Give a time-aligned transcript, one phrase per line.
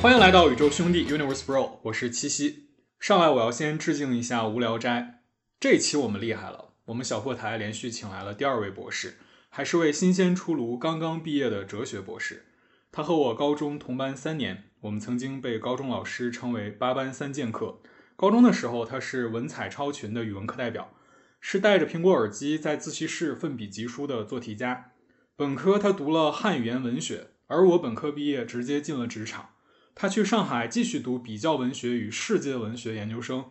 [0.00, 2.68] 欢迎来到宇宙兄弟 Universe Bro，我是七夕。
[3.00, 5.22] 上来我要先致敬一下无聊斋，
[5.58, 9.16] 这期我们厉害了，我们小破台连续请来了第二位博士，
[9.48, 12.44] 还是位新鲜出炉、刚刚毕业的哲学博士。
[12.92, 17.80] 他和我高中同班三年，我们曾经被高中老师称为“八班三剑客”。
[18.16, 20.92] 高中的时候，他是文采超群的语文课代表，
[21.40, 24.92] 是戴着苹果耳机在自习室奋笔疾书的做题家。
[25.34, 29.50] 本科他读了汉语言文学，而我本科毕业直接进了职场。
[29.96, 33.44] 他去上海继续读比较文学与世界文学研究生。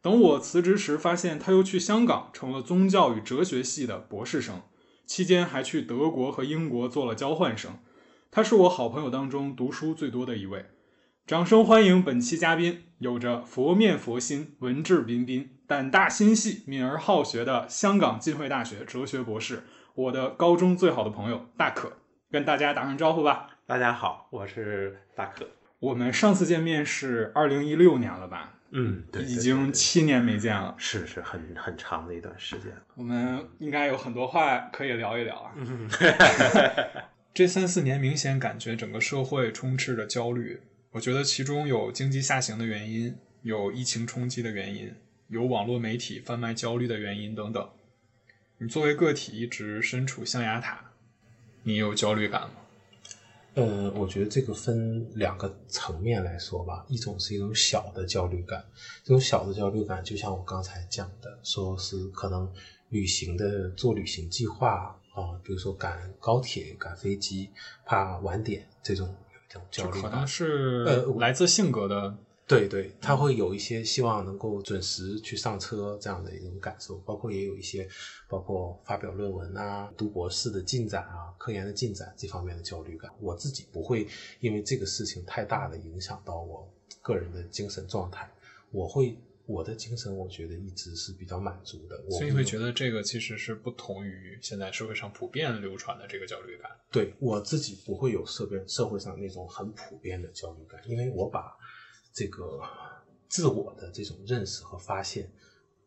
[0.00, 4.62] 等我辞职时，发现他又去香港成了宗教与哲学系的博士生，
[5.04, 7.78] 期间还去德国和英国做了交换生。
[8.30, 10.66] 他是我好朋友当中读书最多的一位。
[11.26, 21.92] 掌声欢迎本期嘉宾，有着佛面佛心、文质彬彬、胆大心细、敏而好学的香港浸会大学哲学博士，我的高中最好的朋友大可，
[22.30, 23.50] 跟大家打声招呼吧。
[23.66, 25.46] 大家好，我是大可。
[25.78, 28.54] 我们上次见面是二零一六年了吧？
[28.70, 32.72] 嗯，对，已经七年没见了，是是很很长的一段时间。
[32.94, 35.52] 我们应该有很多话可以聊一聊啊。
[37.34, 40.62] 这三四年明显感觉整个社会充斥着焦虑，
[40.96, 44.90] 我觉得其中有经济下行的原因，有疫情冲击的原因，
[45.28, 47.68] 有网络媒体贩卖焦虑的原因等等。
[48.56, 50.92] 你作为个体一直身处象牙塔，
[51.64, 52.54] 你有焦虑感吗？
[53.56, 58.64] 呃，我觉得这个分两个层面来说吧，一种是一种小的焦虑感，
[59.04, 62.50] 这种小的焦虑感就像我刚才讲的，说是可能
[62.88, 67.50] 旅行的做旅行计划啊，比如说赶高铁、赶飞机，
[67.84, 69.14] 怕晚点这种
[69.48, 72.16] 这种焦虑感，可能是呃来自性格的。
[72.48, 77.88] 对对，他会有一些希望能够准时去上车这样的一种感受，包括也有一些，
[78.28, 83.10] 包括发表论文啊、读博士的进展啊、科研的进展这方面的焦虑感。
[83.18, 84.06] 我自己不会
[84.38, 88.30] 因为这个事情太大的影响到我个人的精神状态，
[88.70, 91.96] 我会我的精神我觉得一直是比较满足的。
[92.10, 96.70] 所以会觉得这个其实是不同于现在社会上普遍流传的这个焦虑感。
[96.90, 101.56] 对我自己不会有社会社会上那种很普遍的焦虑感，因为我把。
[102.18, 102.62] 这个
[103.28, 105.30] 自我的这种认识和发现，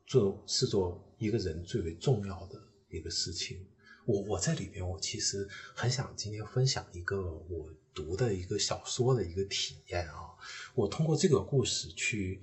[0.06, 3.66] 做视作一个人最为重要的一个事情。
[4.06, 10.38] 我我在里边，我其实很想今天分享一个我读的一个小说的一个体验啊。
[10.75, 12.40] 我通过这个故事去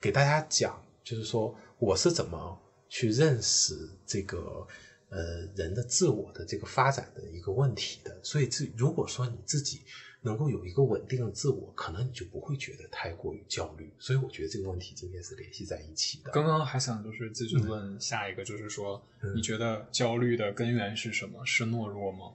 [0.00, 3.74] 给大家讲，就是说我是怎么去认识
[4.06, 4.66] 这个
[5.10, 8.18] 呃人的自我的这个发展的一个问题的。
[8.22, 9.82] 所以，自如果说你自己。
[10.22, 13.90] 能够有一个稳定的自我，可能你就不会觉得太过于焦虑。
[13.98, 16.30] 所以我觉得这个问题今天是联系在一起的。
[16.30, 19.02] 刚刚还想就是继续问下一个，就是说，
[19.34, 21.42] 你觉得焦虑的根源是什么？
[21.46, 22.34] 是懦弱吗？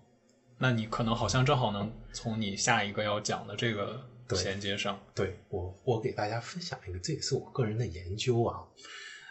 [0.58, 5.00] 那你可能好像正好能从你下一个要讲的这个衔接上。
[5.14, 8.64] 对我，我给大家分享一个，这也是我个人的研究啊。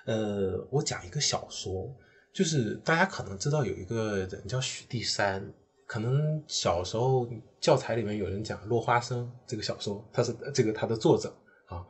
[0.07, 1.91] 呃，我讲一个小说，
[2.33, 5.45] 就是大家可能知道有一个人叫许地山。
[5.87, 7.29] 可能小时候
[7.61, 11.35] 教材里面有人讲《落花生》这个小说，他是这个他的作者
[11.67, 11.85] 啊。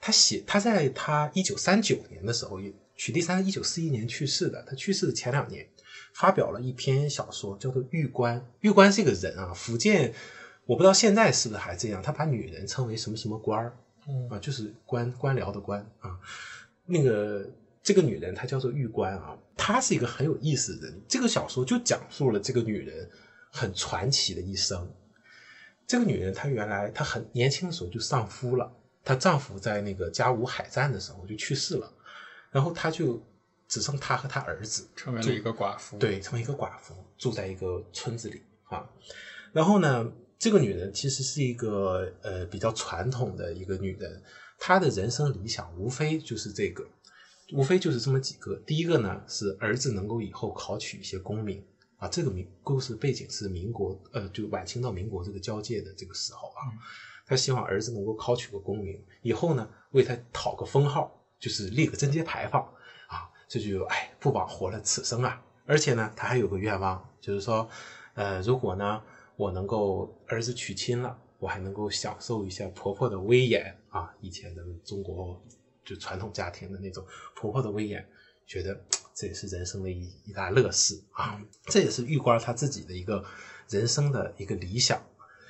[0.00, 2.58] 他写他在他一九三九年的时候，
[2.94, 4.62] 许地山一九四一年去世的。
[4.66, 5.68] 他去世的前两年，
[6.14, 8.40] 发表了一篇小说，叫做《玉官》。
[8.60, 10.14] 玉官这个人啊，福建
[10.66, 13.76] 我不知道现在是不是还这样，他把女人称为什么什么官儿
[14.30, 16.18] 啊，就是官官僚的官啊。
[16.84, 17.48] 那个
[17.82, 21.00] 这个女人她叫做玉官啊，她是一个很有意思的人。
[21.08, 23.08] 这个小说就讲述了这个女人。
[23.48, 24.86] 很传奇的一生。
[25.86, 28.70] 这个女人，她原来她很年轻的时候就丧夫了，
[29.02, 31.90] 她丈夫在那个甲午海战的时候就去世了，
[32.50, 33.22] 然后她就
[33.66, 35.96] 只剩她和她儿子，成为了一个寡妇。
[35.96, 38.86] 对，成为一个寡妇，住在一个村子里啊。
[39.54, 44.22] 然后呢，这个女人其实是一个呃比较传统的一个女人，
[44.58, 46.86] 她的人生理想无非就是这个，
[47.52, 48.56] 无非就是这么几个。
[48.66, 51.64] 第一个呢是儿子能够以后考取一些功名。
[51.98, 56.68] 啊，这个民故事背景是民国，呃，就晚清到民国这个交界的这个时候啊，
[57.26, 61.10] 她希望儿子能够考取个功名，以后呢为他讨个封号，
[61.40, 62.62] 就是立个贞节牌坊
[63.08, 65.42] 啊，这就哎不枉活了此生啊！
[65.64, 67.66] 而且呢，她还有个愿望，就是说，
[68.12, 69.02] 呃，如果呢
[69.36, 75.40] 我能够儿子娶亲了，我还能够享受一下婆婆的威严啊，以前的中国
[75.84, 77.04] 就传统家庭的那种
[77.34, 78.06] 婆婆的威严。
[78.46, 78.80] 觉得
[79.12, 81.36] 这也是人生的一一大乐事啊！
[81.64, 83.24] 这也是玉官她自己的一个
[83.68, 85.02] 人生的一个理想，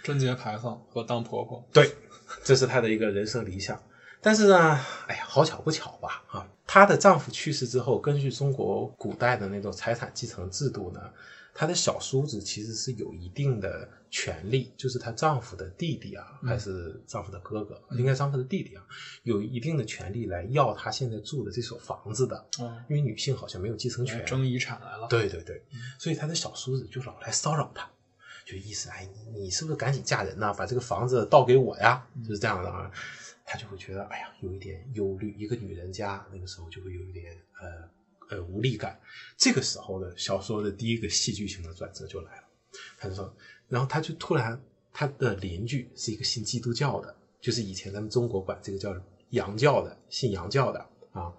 [0.03, 1.63] 贞节牌坊和当婆婆。
[1.75, 1.95] 对，
[2.43, 3.79] 这是她的一个人生理想。
[4.23, 6.25] 但是呢，哎呀，好巧不巧吧？
[6.29, 11.13] 啊，她的丈夫去世之后，根据中国古代的那种财产继承制度呢，
[11.57, 18.87] 她的小叔子其实是有一定的权利，就是她丈夫的弟弟啊，还是丈夫的哥哥，应该丈夫的弟弟啊，
[19.23, 25.07] 有一定的权利来要她现在住的这所房子的，哦，因为女性好像没有继承权，争遗产来了。
[25.09, 25.65] 对对对，
[25.99, 27.91] 所以她的小叔子就老来骚扰她，
[28.45, 32.07] 就意思哎，你你是不是赶紧嫁人呐、把这个房子倒给我呀？
[32.23, 32.91] 就是这样的啊。
[33.49, 35.33] 她就会觉得哎呀，有一点忧虑。
[35.39, 37.89] 一个女人家那个时候就会有一点呃
[38.31, 38.99] 呃无力感。
[39.37, 42.45] 这个时候呢，小说的第一个戏剧性的转折就来了。
[42.99, 43.35] 他就说，
[43.69, 44.61] 然后他就突然，
[44.93, 48.95] 他的邻居是一个信基督教的，就是以前咱们中国管这个叫
[49.31, 50.79] 洋教的，信洋教的
[51.13, 51.33] 啊。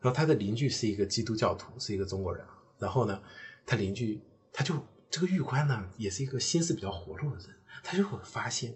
[0.00, 2.44] 然后他的邻居是一个基督教徒，是一个中国人。
[2.78, 3.22] 然后呢，
[3.66, 4.20] 他邻居
[4.52, 4.74] 他就
[5.10, 7.54] 这个玉官呢，也是一个心思比较活络的人，
[7.84, 8.74] 他就会发现，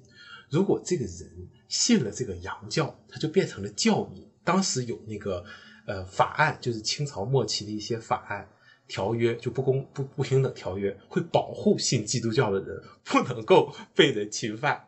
[0.51, 4.29] 如果这个人信了这个洋教，他就变成了教民。
[4.45, 5.43] 当时有那个
[5.87, 8.49] 呃法案，就是清朝末期的一些法案
[8.87, 14.87] 条约，就不公不不平等条约，会保护信基督教的人不能够被人侵犯。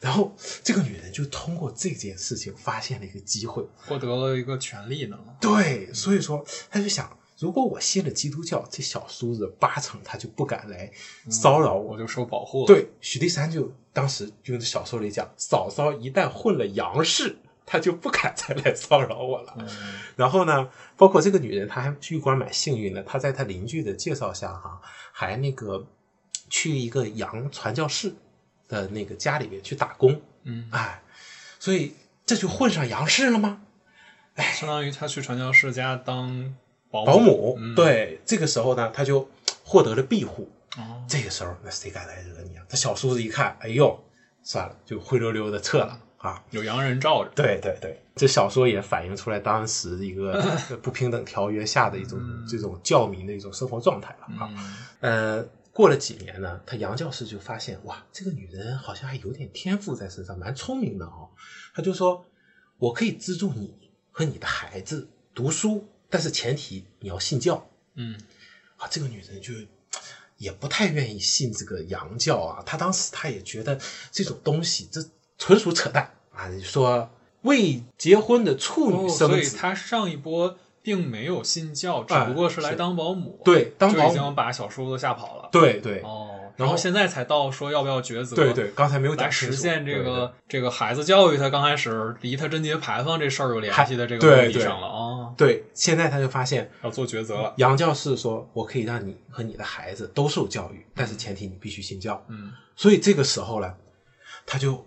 [0.00, 0.32] 然后
[0.62, 5.18] 这个女人就通过这件事情发现了一个机会，获得了一个权利呢。
[5.40, 10.88] 对，所以说她就想，如果我信了基督教，这小叔子八成他就不敢来
[11.28, 11.94] 骚扰我。
[11.94, 17.36] 我就受保护了。，对，许地山就当时用小说里讲，嫂嫂一旦混了洋氏，
[17.68, 19.54] 他就不敢再来骚扰我了。
[19.58, 19.68] 嗯，
[20.16, 24.80] 然后呢，包括这个女人，她还玉官蛮幸运的，她在她邻居的介绍下，哈，
[25.12, 25.86] 还那个
[26.48, 28.14] 去一个洋传教士
[28.66, 31.02] 的那个家里面去打工，嗯，哎，
[31.58, 31.94] 所以
[32.24, 33.60] 这就混上洋氏了吗？
[34.36, 36.54] 哎相当于他去传教士家当
[36.90, 39.28] 保保姆，嗯，对，这个时候呢，他就
[39.62, 40.50] 获得了庇护。
[40.76, 42.64] 哦，这个时候，那谁敢来惹你啊？
[42.68, 43.98] 他小叔子一看，哎呦，
[44.42, 46.42] 算了，就灰溜溜的撤了啊。
[46.50, 47.30] 有洋人罩着。
[47.34, 50.40] 对对对，这小说也反映出来当时一个
[50.82, 54.50] 不平等条约下的一种、这种教民的一种生活状态了啊。
[54.52, 61.30] 嗯，呃，过了几年呢，他杨教士就发现，哇，这个女人好像还有点天赋在身上，蛮聪明的哦。
[61.74, 62.24] 他就说，
[62.78, 63.74] 我可以资助你
[64.10, 67.68] 和你的孩子读书，但是前提你要信教。
[67.94, 68.18] 嗯，
[68.76, 69.54] 啊，这个女人就
[70.36, 72.62] 也不太愿意信这个洋教啊。
[72.66, 73.78] 她当时她也觉得
[74.10, 75.00] 这种东西这
[75.38, 76.48] 纯属扯淡啊！
[76.48, 77.08] 你说
[77.42, 85.48] 未结婚的处女哦，生子，所以他上一波并没有信教，只哎不过是来当保姆，对当保姆就已经把小叔子吓跑了。
[85.52, 97.54] 对对、哦，然后现在才到说要不要抉择，对对，刚才没有来讲实现这对个这个孩子教育他刚开始离他贞节牌坊这事儿有联系的这个对对目的上了啊，对对，现在他就发现要做抉择了。
[97.58, 103.72] 杨教士说：“我可以让你和你的孩子都受教育，但是前提你必须信教。”嗯，所以这个时候呢，
[104.44, 104.84] 他就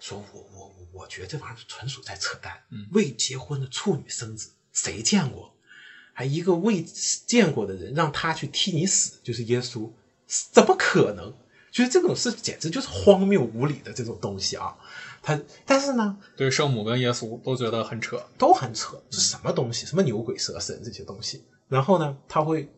[0.00, 2.62] 说我我我我觉得这玩意儿纯属在扯淡。
[2.70, 5.54] 嗯未结婚的处女生子，谁见过？
[6.12, 9.90] 还一个未见过的人让他去替你死，就是耶稣，
[10.52, 11.34] 怎么可能？
[11.70, 14.74] 就是这种事简直就是荒谬无理的这种东西啊！
[15.22, 18.18] 他但是呢，对圣母跟耶稣都觉得很扯。
[18.38, 19.84] 都很扯，这什么东西？
[19.84, 21.44] 什么牛鬼蛇神这些东西？
[21.68, 22.72] 然后呢，他会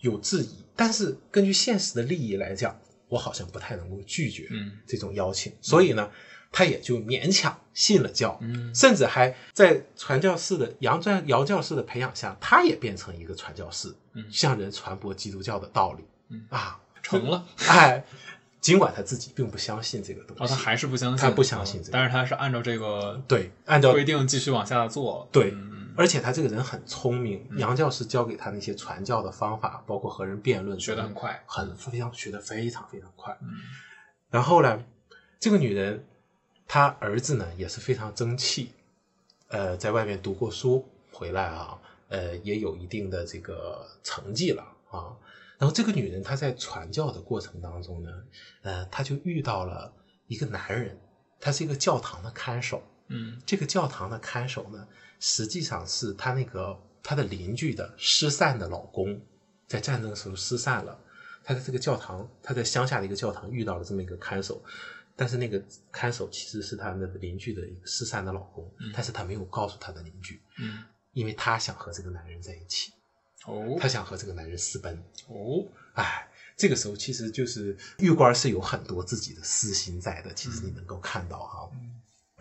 [0.00, 2.76] 有质疑，但是根据现实的利益来讲，
[3.06, 6.10] 我好像不太能够拒绝嗯这种邀请，所以呢，
[6.50, 8.74] 他也就勉强信了教，嗯。
[8.74, 14.24] 甚至还在传教士的杨传姚教士的培养下，他也变成一个传教士，嗯。
[14.30, 16.46] 向人传播基督教的道理，嗯。
[16.50, 17.44] 啊，成了。
[17.68, 18.04] 哎，
[18.60, 21.92] 尽管他自己并不相信这个东西，哦，他还是不相信，他不相信嗯这个。
[21.92, 25.28] 但是他是按照这个对按照规定继续往下做。
[25.32, 33.36] 对嗯而且他这个人很聪明，杨教师教给他那些传教的方法，包括和人辩论，学得很快，很非常学得非常非常快。
[33.42, 33.48] 嗯。
[34.30, 34.82] 然后呢，
[35.40, 36.06] 这个女人，
[36.72, 38.70] 她儿子呢也是非常争气，
[39.48, 45.10] 呃，在外面读过书回来啊，呃，也有一定的这个成绩了啊。
[45.58, 48.10] 然后这个女人她在传教的过程当中呢，
[48.62, 49.92] 呃，她就遇到了
[50.28, 50.96] 一个男人，
[51.40, 52.80] 他是一个教堂的看守。
[53.08, 54.86] 嗯这个教堂的看守呢，
[55.18, 59.20] 实际上是他那个他的邻居的失散的老公，
[59.66, 60.96] 在战争时候失散了。
[61.42, 64.62] 他在这个教堂，他在乡下的一个教堂遇到了这么一个看守，
[65.20, 65.62] 但是那个
[65.92, 72.90] 看守其实是他的邻居的一个失散的老公，但是他没有告诉他的邻居，嗯，因为他想和这个男人在一起，
[73.44, 73.76] 哦。
[73.78, 74.96] 他想和这个男人私奔。
[75.28, 81.70] 哦，哎，这个时候其实就是玉官是有很多自己的私心在的，其实你能够看到哈，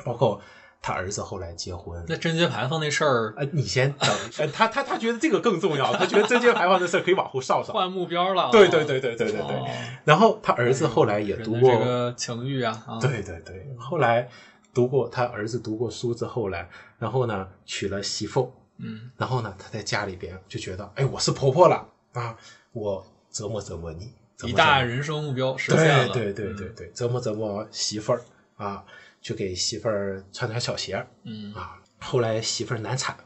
[0.06, 0.42] 包括
[0.82, 4.10] 他儿子后来结婚，那贞节牌坊那事儿呃，你先等，
[4.40, 7.74] 呃，他他他觉得这个更重要，他觉得贞节牌坊的事儿可以往后稍稍。
[7.74, 8.50] 换目标了。
[8.52, 9.56] 对对对对对对对。
[9.58, 9.68] 哦
[10.06, 14.28] 然后他儿子后来也读过，的这个情欲啊，啊对对对，后来
[14.74, 16.58] 读过他儿子读过书之后呢，
[16.98, 22.36] 然后呢娶了媳妇，嗯然后呢，他在家里边就觉得，哎，我是婆婆了啊，
[22.72, 24.12] 我折磨折磨你，
[24.44, 26.14] 一大人生目标实现了。
[26.14, 28.22] 对对对对，折磨折磨媳妇儿
[28.58, 28.84] 啊，
[29.22, 31.82] 就给媳妇儿穿穿小鞋嗯，啊。
[32.00, 33.18] 后来媳妇儿难产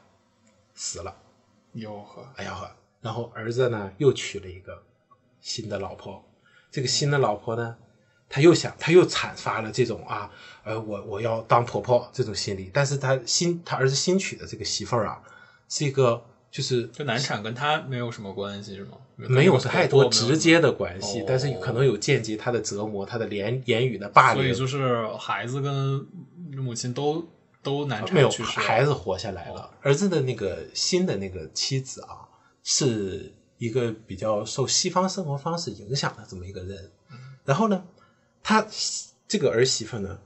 [0.73, 1.15] 死了，
[1.73, 4.83] 哟呵，哎呀呵，然后儿子呢又娶了一个
[5.41, 6.23] 新的老婆，
[6.71, 7.77] 这个新的老婆呢，
[8.27, 10.31] 他又想他又阐发了这种啊，
[10.63, 15.21] 呃，我我要当婆婆这种心理，但是他新他儿子新娶的这个媳妇儿啊，
[15.69, 18.91] 是一个就是就难产跟他没有什么关系是吗？
[19.15, 21.25] 没有太多直接的关系，哦。
[21.27, 26.05] 但是可能有间接他的折磨，他的言言语的霸凌，所以就是孩子跟
[26.55, 27.27] 母亲都
[27.63, 32.29] 都难没有产去世了，孩子活下来了哦，儿子的那个新的那个妻子啊，
[32.63, 36.91] 是一个比较受西方生活方式影响的这么一个人。
[37.11, 37.17] 嗯。
[37.43, 37.83] 然后呢，
[38.43, 38.63] 他
[39.27, 40.19] 这个儿媳妇呢，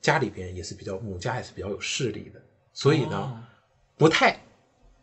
[0.00, 2.40] 家里边也是比较母家也是比较有势力的，
[2.72, 3.38] 所以呢，哦。
[3.96, 4.40] 不太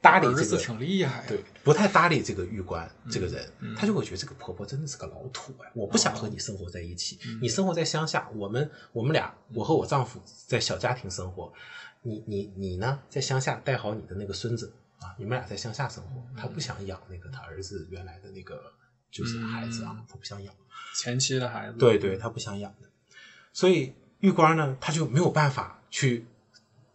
[0.01, 0.41] 搭理这个。
[0.41, 7.19] 儿子挺厉害呀，对，不太搭理这个玉官嗯这个人，他就会觉得这个婆婆真的是个老土哎，我不想和你生活在一起。
[7.41, 11.53] 你生活在乡下，我们我们俩，我和我丈夫在小家庭生活，
[12.01, 16.21] 你你你呢，在乡下带好你的那个孙子啊，你们俩在乡下生活。
[16.35, 18.73] 他不想养那个他儿子原来的那个
[19.11, 20.53] 就是孩子啊，他不想养。
[20.95, 22.89] 前妻的孩子，对对，他不想养的，
[23.53, 26.25] 所以玉官呢，他就没有办法去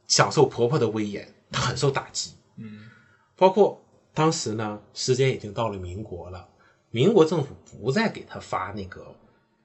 [0.06, 2.32] 享受婆婆的威严，他很受打击。
[2.56, 2.90] 嗯
[3.36, 3.80] 包括
[4.14, 6.48] 当时呢，时间已经到了民国了，
[6.90, 9.14] 民国政府不再给他发那个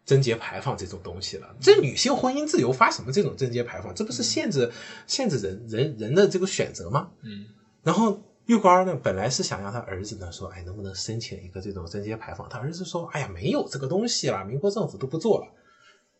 [0.05, 1.55] 贞节牌坊这种东西了。
[1.61, 3.95] 这女性婚姻自由发什么这种贞节牌坊？
[3.95, 4.71] 这不是限制
[5.07, 7.09] 限制人人人的这个选择吗？
[7.21, 7.45] 嗯
[7.83, 12.47] 然后玉官呢，本来是想让他儿子呢说，哎，能不能申请一个这种贞节牌坊？
[12.49, 15.47] 他儿子说，哎呀，没有这个东西了，民国政府都不做了。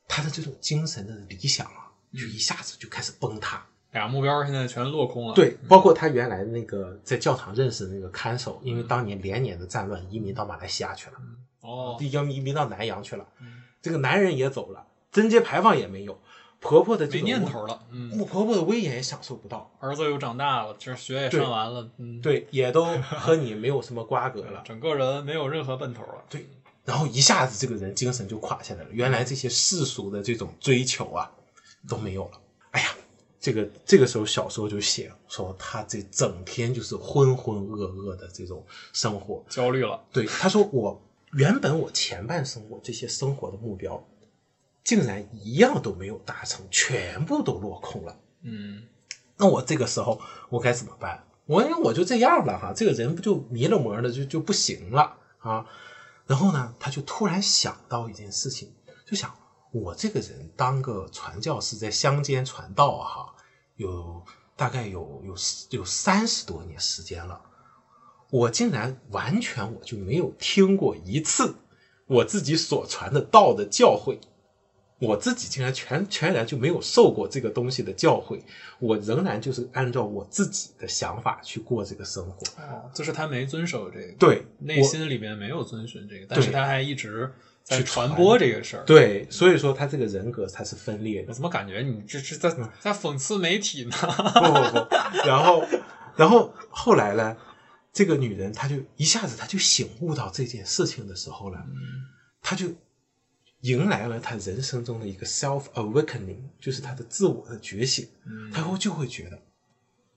[0.08, 3.66] 他的这种精神的理想啊，就一下子就开始崩塌。
[3.92, 11.18] 俩目标现在全落空了，对，包括他原来那个在教堂认识的那个看守，因为当年连年的战乱，移民到马来西亚去了，
[11.62, 13.62] 哦，要移民到南洋去了嗯。
[13.82, 16.18] 这个男人也走了，贞节牌坊也没有，
[16.60, 24.62] 婆婆的这没念头了，嗯，母婆婆的威严也享受不到，儿子又长大了，这学也对上完了，嗯，，对，也都和你没有什么瓜葛了。
[24.64, 26.48] 整个人没有任何奔头了，对，
[26.86, 31.32] 然后一下子这个人精神就垮下来了，原来这些世俗的这种追求啊
[31.90, 32.40] 都没有了。
[33.42, 39.44] 这个这个时候小说就写说他这整天就是浑浑噩噩的这种生活。
[39.50, 41.02] 焦虑了，对，他说我
[41.34, 44.08] 原本我前半生我这些生活的目标，
[44.84, 48.16] 竟然一样都没有达成，全部都落空了。
[48.44, 48.84] 嗯
[49.38, 51.26] 那我这个时候我该怎么办？
[51.48, 55.66] 我因为我就这样了哈，这个人不就迷了魔了，就就不行了啊。
[56.28, 58.72] 然后呢，他就突然想到一件事情，
[59.04, 59.36] 就想
[59.72, 63.31] 我这个人当个传教士，在乡间传道啊哈，
[63.82, 64.24] 有
[64.56, 65.36] 大概有有
[65.72, 67.42] 有三十多年时间了，
[68.30, 71.56] 我竟然完全我就没有听过一次
[72.06, 74.20] 我自己所传的道的教诲。
[75.00, 78.40] 我自己竟然全全然就没有受过这个东西的教诲，
[78.78, 82.38] 我仍然就是按照我自己的想法去过这个生活。
[82.62, 87.32] 哦，就是他没遵守这个，对，内心里面没有遵循这个，但是他还一直在
[87.64, 88.84] 去传传播这个事儿。
[88.86, 91.34] 对，所以说他这个人格他是分裂的我。
[91.34, 92.50] 怎么感觉你这是在
[92.80, 93.92] 在讽刺媒体呢？
[93.92, 94.96] 不不不，
[95.28, 95.66] 然后
[96.16, 97.38] 然后后来呢，
[97.94, 101.58] 这个女人她就一下子她就醒悟到这件事情的时候呢，
[102.42, 102.68] 她就
[103.62, 108.08] 迎来了她人生中的一个 self awakening，就是她的自我的觉醒。
[108.26, 109.40] 嗯他会就会觉得，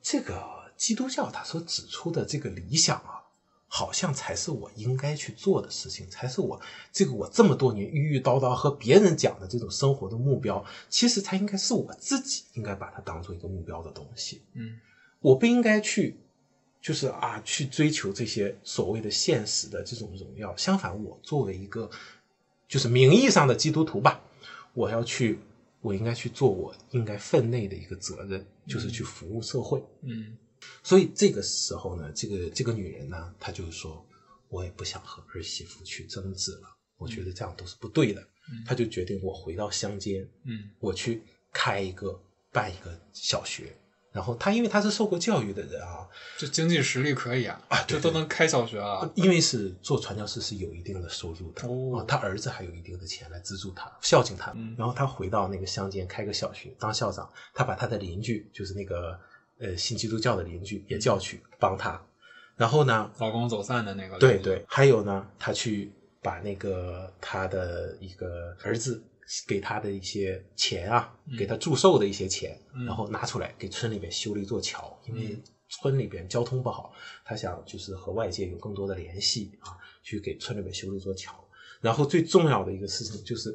[0.02, 0.42] 这个
[0.76, 3.22] 基督教他所指出的这个理想啊，
[3.76, 6.60] 好像才是我应该去做的事情，才是我
[6.92, 14.42] 这个我这么多年絮絮叨叨和别人讲的这种生活的目标，其实才应该是我自己应该把它当做一个目标的东西。
[14.52, 14.78] 嗯
[15.18, 16.16] 我不应该去，
[16.80, 20.56] 就是啊，去追求这些所谓的现实的这种荣耀。
[20.56, 21.90] 相反，我作为一个
[22.68, 24.22] 就是名义上的基督徒吧，
[24.72, 25.40] 我要去，
[25.80, 29.82] 我应该去做我应该分内的一个责任，就是去服务社会。
[30.02, 30.36] 嗯
[30.82, 34.04] 所以这个时候呢，这个这个女人呢，她就说，
[34.48, 38.22] 我也不想和儿媳妇去争执了，我觉得这样都是不对的。
[38.66, 42.20] 她就决定我回到乡间，嗯我去开一个
[42.52, 43.74] 办一个小学。
[44.12, 46.06] 然后她因为她是受过教育的人啊，
[46.38, 49.10] 这经济实力可以啊，啊对这都能开小学啊。
[49.16, 54.52] 因为是做传教士是有一定的收入的哦啊，他儿子还有一定的钱来资助他，孝敬他。
[54.54, 59.18] 嗯然后他回到那个乡间开个小学当校长，他把他的邻居，就是那个
[59.58, 62.00] 呃信基督教的邻居也叫去帮他。
[62.56, 65.92] 然后呢，老公走散的那个，对，对，还有呢，他去
[66.22, 69.02] 把那个他的一个儿子
[69.48, 75.36] 给他的一些钱啊，嗯给他祝寿的一些钱，嗯然后拿出来给村里面修了一座桥，因为
[75.68, 76.92] 村里边交通不好，
[77.24, 81.34] 他想就是和外界有更多的联系啊，去给村里面修了一座桥。
[81.80, 83.54] 然后最重要的一个事情就是，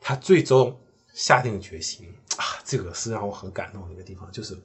[0.00, 0.74] 他最终
[1.12, 2.08] 下定决心
[2.38, 4.56] 啊，这个是让我很感动的一个地方，就是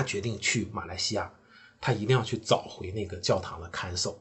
[0.00, 1.30] 他决定去马来西亚，
[1.78, 4.18] 他一定要去找回那个教堂的看守。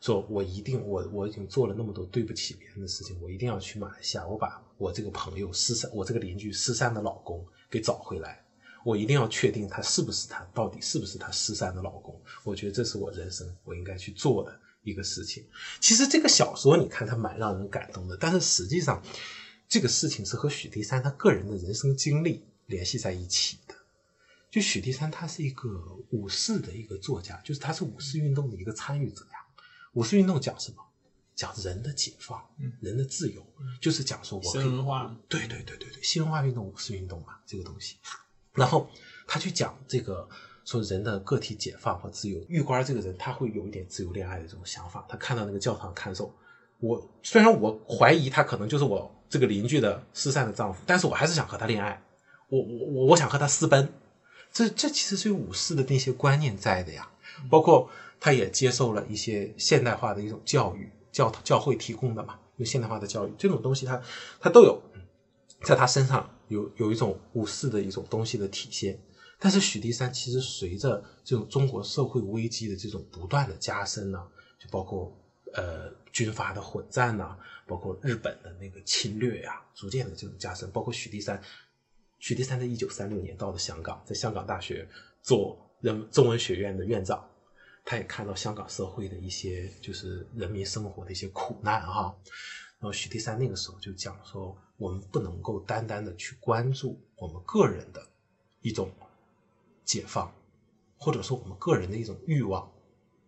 [0.00, 8.40] 说我一定，我我已经做了那么多对不起别人的事情，我一定要去马来西亚，我把我这个朋友失散，我这个邻居失散的老公给找回来，
[8.84, 12.16] 我一定要确定他是不是他，到底是不是他失散的老公。
[12.44, 15.44] 我觉得这是我人生我应该去做的一个事情。
[15.80, 19.02] 其实这个小说你看它蛮让人感动的，但是实际上
[19.68, 23.58] 这个事情是和许地山他个人的人生经历联系在一起。
[24.50, 25.68] 就许地山他是一个
[26.10, 29.38] 五四的一个作家，就是他是五四运动的一个参与者呀。
[29.94, 30.84] 五四运动讲什么？
[31.34, 33.40] 讲人的解放，嗯人的自由，
[33.80, 37.96] 就是讲说我可以新文化对对对对对，新文化运动、五四运动嘛，这个东西。
[38.54, 38.90] 然后
[39.24, 40.28] 他去讲这个
[40.64, 42.44] 说人的个体解放和自由。
[42.48, 45.06] 玉官这个人，他会有一点自由恋爱的这种想法。
[45.08, 46.34] 他看到那个教堂看守，
[46.80, 52.02] 我虽然我怀疑他可能就是我这个邻居的失散的丈夫，但是我还是想和他恋爱。
[52.48, 53.88] 我我我我想和他私奔。
[54.52, 57.08] 这这其实是有武士的那些观念在的呀，
[57.50, 57.88] 包括
[58.18, 64.02] 他也接受了一些现代化的一种教育，教教会提供的嘛，有现代化的教育这种东西他，
[64.40, 64.80] 他都有，
[65.62, 68.98] 在他身上有有一种武士的一种东西的体现。
[69.38, 74.20] 但是许地山其实随着这种中国社会危机的这种不断的加深呢，
[74.58, 75.16] 就包括
[75.54, 81.40] 呃军阀的混战呐、包括日本的那个侵略呀、逐渐的这种加深，包括许地山，
[82.18, 84.88] 许地山在一九三六年到了香港，在香港大学
[85.22, 87.24] 做人中文学院的院长，
[87.84, 92.16] 他也看到香港社会的一些就是人民生活的一些苦难哈。
[92.80, 98.04] 然后许地山那个时候就讲说，我们不能够单单的去关注我们个人的
[98.60, 98.90] 一种
[99.84, 100.32] 解放，
[100.96, 102.70] 或者说我们个人的一种欲望，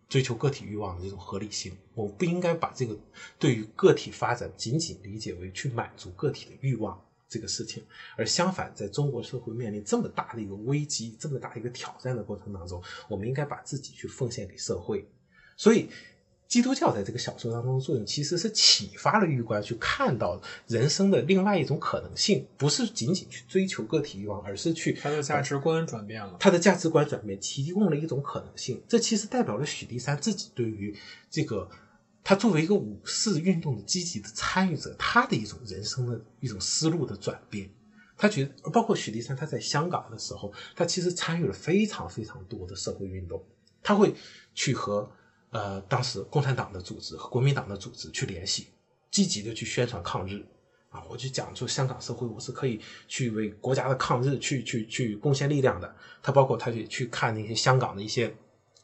[0.07, 1.75] 追求个体欲望的这种合理性。
[1.93, 2.97] 我们不应该把这个
[3.39, 7.01] 对于个体发展仅仅理解为去满足个体的欲望
[7.31, 7.81] 这个事情，
[8.17, 15.07] 而相反，在中国社会面临这么大的一个危机、这么大一个挑战的过程当中，我们应该把自己去奉献给社会。
[15.55, 15.87] 所以，
[16.49, 26.35] 基督教在这个小说当中的作用，其实是启发了玉官去看到人生的另外一种可能性，不是仅仅去追求个体欲望，而是去他的价值观转变了。
[26.37, 28.83] 他的价值观转变提供了一种可能性。
[28.89, 30.93] 这其实代表了许地山自己对于
[31.29, 31.69] 这个
[32.23, 37.69] 他作为一个五四运动的积极的参与者，他的一种人生的一种思路的转变。
[38.17, 43.43] 他觉得，包括许地山他在香港的时候，他其实参与了非常非常多的社会运动，
[43.81, 44.13] 他会
[44.53, 45.09] 去和
[45.49, 48.67] 呃当时共产党的组织和国民党的组织去联系，
[49.09, 50.45] 积极的去宣传抗日。
[50.91, 55.95] 啊，我就讲说香港社会我是可以去为国家的抗日去去去贡献力量的。
[56.21, 58.35] 他包括他去去看那些香港的一些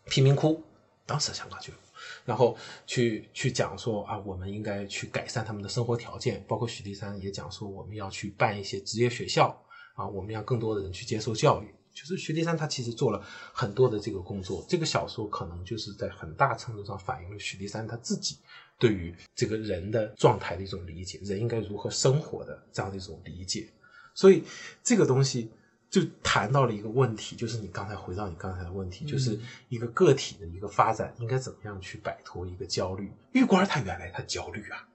[0.06, 0.64] 贫民窟，
[1.06, 1.80] 当时香港就有，
[2.28, 6.44] 然后去去讲说啊，我们应该去改善他们的生活条件。
[6.46, 9.58] 包括许地山也讲说，我们要去办一些职业学校
[9.96, 11.74] 啊，我们让更多的人去接受教育。
[11.94, 18.38] 就是许地山他其实做了很多的这个工作，这个小说可能就是在很大程度上反映了许地山他自己
[18.78, 23.70] 对于这个人的状态的一种理解，人应该如何生活的这样的一种理解。
[24.14, 24.44] 所以
[24.84, 25.50] 这个东西
[25.90, 33.12] 就谈到了一个问题，就是你刚才回到你刚才的问题，就是一个个体的一个发展应该怎么样去摆脱一个焦虑。
[33.32, 34.88] 玉官他原来他焦虑啊，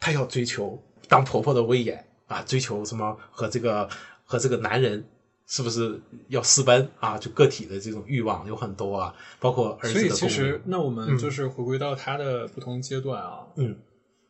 [0.00, 3.88] 他要追求当婆婆的威严啊，追求什么和这个
[4.24, 5.04] 和这个男人。
[5.44, 7.18] 是不是要私奔啊？
[7.18, 13.40] 就个体的这种欲望有很多啊，包括儿子的所以其实，那我们就是回归到他的不同阶段啊。
[13.56, 13.76] 嗯，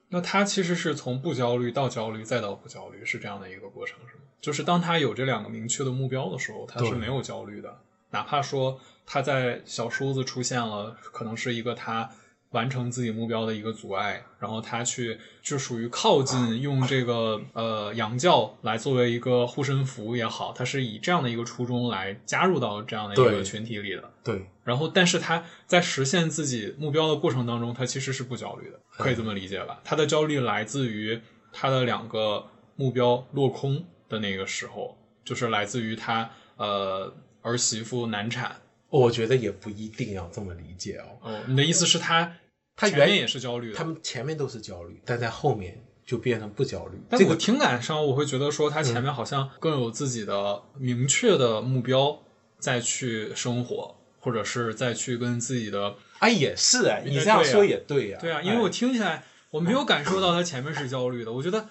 [0.09, 4.22] 那他其实是从不焦虑到焦虑，再到不焦虑，是这样的一个过程，是吗？
[4.43, 7.75] 就是当他有这两个明确的目标的时候，他是没有焦虑的，
[8.11, 12.11] 哪怕说他在小叔子出现了，可能是一个他
[12.51, 24.11] 完成自己目标的一个阻碍，然后他去就属于靠近，用这个呃洋教来作为一个护身符也好，他是以这样的一个初衷来加入到这样的一个群体里的。
[24.25, 29.81] 对，然后，但是他在实现自己目标的过程当中，他其实是不焦虑的，可以这么理解吧？
[29.85, 31.19] 他的焦虑来自于
[31.53, 32.45] 他的两个
[32.77, 34.94] 目标落空的那个时候，
[35.25, 38.55] 就是来自于他呃儿媳妇难产。
[38.90, 41.16] 我觉得也不一定要这么理解哦。
[41.22, 42.31] 哦，你的意思是他
[42.77, 47.01] 他原前面也是焦虑的，他们前面都是焦虑，但在后面就变成不焦虑。
[47.09, 52.22] 但我听感上，我会觉得说他前面好像更有自己的明确的目标，
[52.59, 58.18] 再去生活，或者是再去跟自己的哎也是哎，你这样说也对呀。
[58.20, 61.68] 对啊，因为我哎听起来我没有感受到他前面是焦虑的，我觉得嗯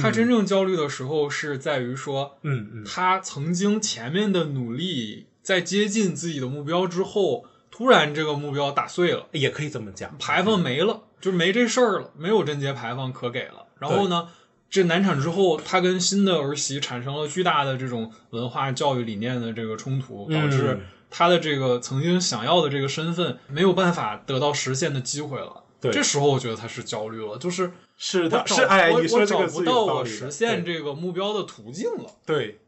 [0.00, 2.84] 他真正焦虑的时候是在于说，嗯嗯。
[2.84, 13.66] 他曾经前面的努力在接近自己的目标之后，突然这个目标打碎了，也可以这么讲，牌坊没了，就没这事儿了，没有贞节牌坊可给了。
[13.78, 14.28] 然后呢，
[14.70, 25.61] 这难产之后，他跟新的儿媳产生了巨大的这种文化教育理念的这个冲突，导致他的这个曾经想要的这个身份没有办法得到实现的机会了。
[25.82, 32.10] 对，这时候我觉得他是焦虑了，就是是的，我是哎，我你说我这个是有找不到我实现这个目标的途径了。
[32.24, 32.58] 对。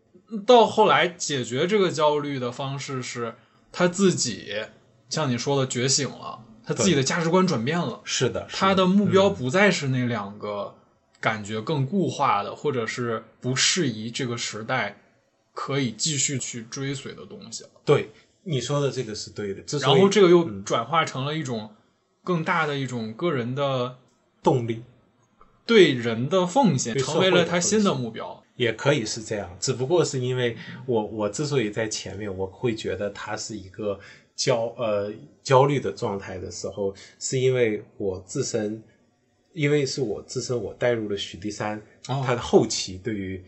[0.46, 3.37] 到后来解决这个焦虑的方式是
[3.70, 4.53] 他自己，
[5.09, 10.74] 像你说的觉醒了，他自己的价值观转变了，是的，他的目标不再是那两个
[11.20, 14.98] 感觉更固化的，或者是不适宜这个时代
[15.53, 17.70] 可以继续去追随的东西了。
[17.85, 18.11] 对
[18.42, 21.70] 你说的这个是对的，然后这个又转化成了一种
[22.24, 23.98] 更大的一种个人的
[24.42, 24.82] 动力。
[25.66, 28.42] 对人的奉献，成为了他新的目标。
[28.56, 30.56] 也可以是这样，只不过是因为
[30.87, 33.98] 我我之所以在前面，我会觉得他是一个
[34.37, 38.80] 焦呃焦虑的状态的时候，是因为我自身，
[39.54, 42.22] 因为是我自身我带入了许地山，哦。
[42.24, 43.42] 他的后期对于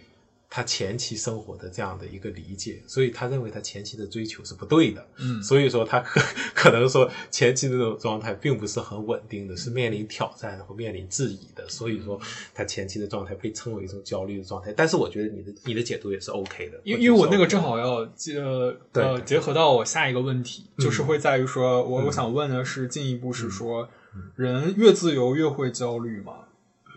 [0.49, 5.43] 他前期生活的这样的一个理解，所以他认为他前期的追求是不对的，嗯。
[5.43, 6.21] 所以说他可
[6.55, 12.19] 可能说前期的这种状态并不是很稳定的，是面临挑战或面临质疑的，所以说
[12.55, 14.73] 他前期的状态被称为一种焦虑的状态。
[14.73, 21.07] 但是我觉得你的你的解读也是 OK 的，因因为我那个正好要结呃结合到我下一个问题，就是嗯。
[21.07, 23.89] 会在于说，我我想问的是进一步是说，
[24.35, 26.46] 人越自由越会焦虑吗？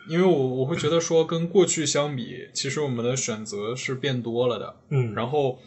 [0.10, 4.76] 因为我我会觉得说，跟过去相比，其实我们的选择是变多了的。
[4.90, 5.60] 嗯，然后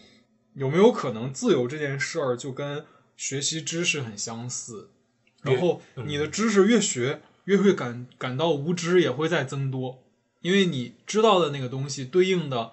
[0.54, 2.84] 有没有可能自由这件事儿就跟
[3.16, 4.90] 学习知识很相似？
[5.42, 6.04] 然后嗯。
[6.06, 10.02] 你的知识越学，越会感感到无知也会在增多，
[10.40, 12.72] 因为你知道的那个东西对应的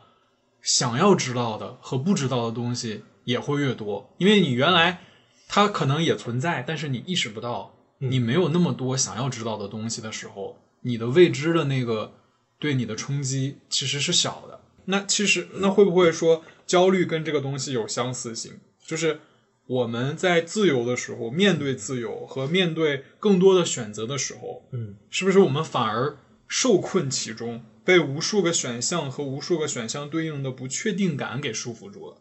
[0.61, 5.01] 想要知道的和不知道的东西也会越多，因为你原来
[5.47, 8.11] 它可能也存在，但是你意识不到，嗯。
[8.11, 12.13] 你没有那么多想要知道的东西的时候，你的未知的那个
[12.57, 14.61] 对你的冲击其实是小的。
[14.85, 18.59] 那其实那会不会说焦虑跟这个东西有相似性？
[18.85, 19.19] 就是
[19.67, 32.17] 我们在自由的时候，面对自由和面对更多的选择的时候，嗯，是不是我们反而受困其中，被无数个选项和无数个选项对应的不确定感给束缚住了？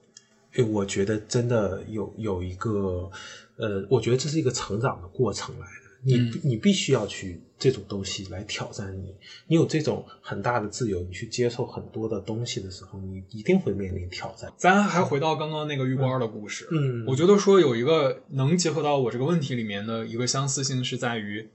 [0.53, 3.11] 诶我觉得真的有有一个，
[3.57, 5.89] 呃，我觉得这是一个成长的过程来的。
[6.05, 9.15] 你、嗯你必须要去这种东西来挑战你。
[9.47, 14.53] 你有这种很大的自由，你去接受很多的东西的时候，你一定会面临挑战。
[14.57, 21.49] 咱还回到刚刚那个玉官的故事，嗯我觉得说有一个能结合到我这个问题里面的一个相似性是在于，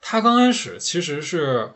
[0.00, 1.70] 他刚开始其实是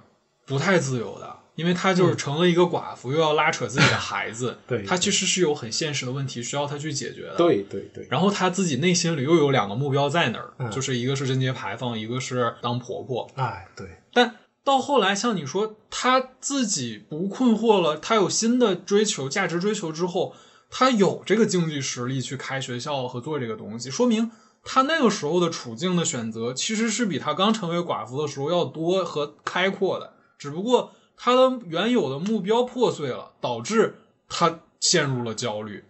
[0.44, 7.36] 不太自由的，因为她就是成了一个寡妇，又要拉扯自己的 孩子，对他其实是有很现实的问题需要她去解决的。
[7.36, 13.28] 对对对，然后她自己内心里又有两个目标在那儿，嗯就是一个是贞节牌坊，一个是当婆婆。
[13.34, 20.34] 哎，对，但到后来，像你说，她自己不困惑了，她有新的追求、价值追求之后，
[20.70, 24.30] 她有这个经济实力去开学校和做这个东西，说明
[24.64, 30.12] 她那个时候的处境的选择，其实是比她刚成为寡妇的时候要多和开阔的。
[30.38, 30.92] 只不过
[31.24, 33.94] 他的原有的目标破碎了，导致
[34.28, 35.84] 他陷入了焦虑。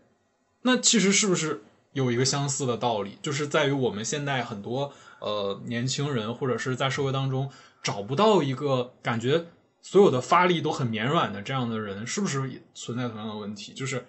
[0.60, 1.62] 那其实是不是
[1.94, 7.48] 有一个相似的道理，就是在于我们现在很多呃年轻人或者是在社会当中
[7.82, 9.46] 找不到一个感觉
[9.80, 13.72] 所有的发力都很绵软的这样的人，是不是也存在同样的问题？
[13.72, 14.04] 就是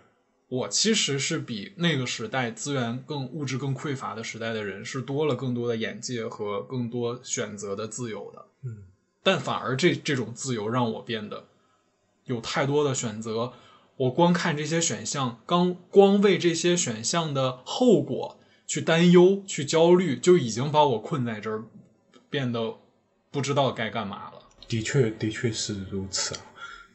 [0.49, 8.47] 我其实是比那个时代资源更物质更匮乏的时代的人，是多了更多的眼界和更多选择的自由的。
[9.23, 11.45] 但反而这这种自由让我变得
[12.25, 13.53] 有太多的选择，
[13.95, 21.63] 我光看这些选项，刚光为这些选项的后果去担忧、去焦虑，就已经把我困在这儿，
[22.29, 22.75] 变得
[23.31, 24.49] 不知道该干嘛了。
[24.67, 26.41] 的确，的确是如此啊。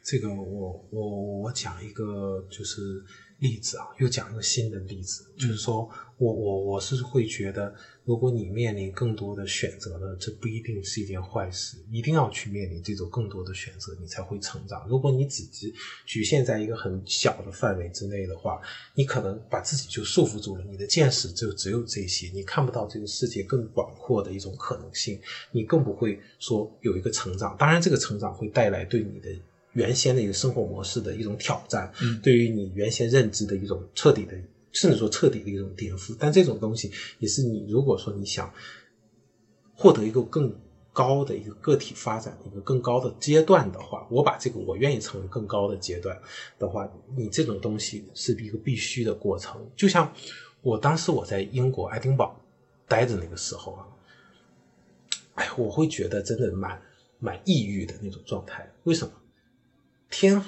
[0.03, 3.03] 这个我我我讲一个就是
[3.39, 7.73] 例子啊，又讲一个新的例子，就是说我我我是会觉得，
[8.03, 14.85] 如果你面临更多的选择呢，这不一定是一件坏事，一定要去面临这种更多的选择，你才会成长。
[14.89, 15.73] 如果你只是
[16.05, 18.59] 局限在一个很小的范围之内的话，
[18.93, 25.17] 你可能把自己就束缚住了，你的见识就只有这些，你看不到这个世界更广阔的一种可能性，
[25.51, 27.55] 你更不会说有一个成长。
[27.57, 29.29] 当然，这个成长会带来对你的
[29.79, 34.33] 原先的一个生活模式的一种挑战，嗯对于你原先认知的一种彻底的，
[34.73, 36.15] 甚至说彻底的一种颠覆。
[36.19, 38.53] 但这种东西也是你如果说你想
[39.73, 40.53] 获得一个更
[40.91, 46.19] 高的一个个体发展的一个更高的阶段的话，我把这个我愿意成为更高的阶段
[46.57, 49.65] 的话，你这种东西是一个必须的过程。
[49.77, 50.11] 就像
[50.61, 52.37] 我当时我在英国爱丁堡
[52.85, 53.81] 待着那个时候啊，
[55.35, 56.81] 哎，我会觉得真的蛮
[57.19, 58.69] 蛮抑郁的那种状态。
[58.83, 59.13] 为什么？
[60.09, 60.41] 天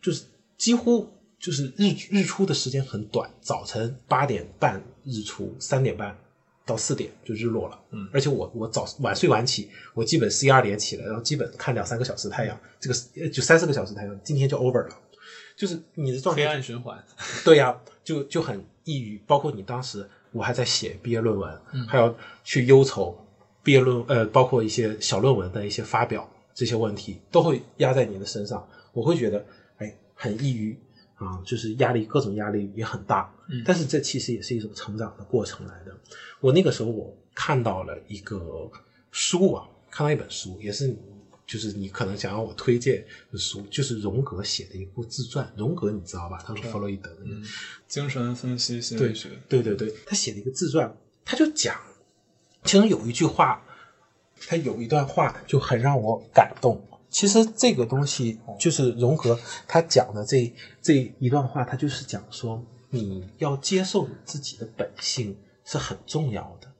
[0.00, 0.24] 就是
[0.56, 6.16] 几乎就是日日出的时间很短，早晨八点半日出，三点半
[6.64, 7.78] 到四点就日落了。
[7.90, 14.96] 嗯而且我我早晚睡晚起，我基本十一二点起来，然后基本看两三个小时太阳，这个呃就三四个小时太阳，今天就 over 了。
[15.56, 17.02] 就是你的状态黑暗循环，
[17.44, 19.18] 对呀、就就很抑郁。
[19.26, 23.16] 包括你当时我还在写毕业论文，嗯还要去忧愁
[23.62, 28.66] 毕业论呃，包括一些小论文的一些发表这些问题，都会压在你的身上。
[28.92, 29.44] 我会觉得
[29.76, 30.76] 哎很抑郁
[31.16, 33.30] 啊，就是压力各种压力也很大。
[33.48, 35.94] 嗯但是这其实也是一种成长的过程来的。
[36.40, 38.70] 我那个时候我看到了一个
[39.12, 40.96] 书啊，看到一本书，也是
[41.46, 45.52] 就是你可能想要我推荐的书，就是荣格写的一部自传。
[45.56, 46.42] 荣格你知道吧？
[46.44, 47.24] 他是弗洛伊德的
[47.86, 51.78] 精神分析心理学，对对对，他写了一个自传，他就讲，
[52.64, 53.62] 其中有一句话，
[54.48, 56.80] 他有一段话就很让我感动。
[57.08, 66.70] 其实这个东西就是荣格他讲的这这一段话，他就是讲说你要接受你自己的本性是很重要的，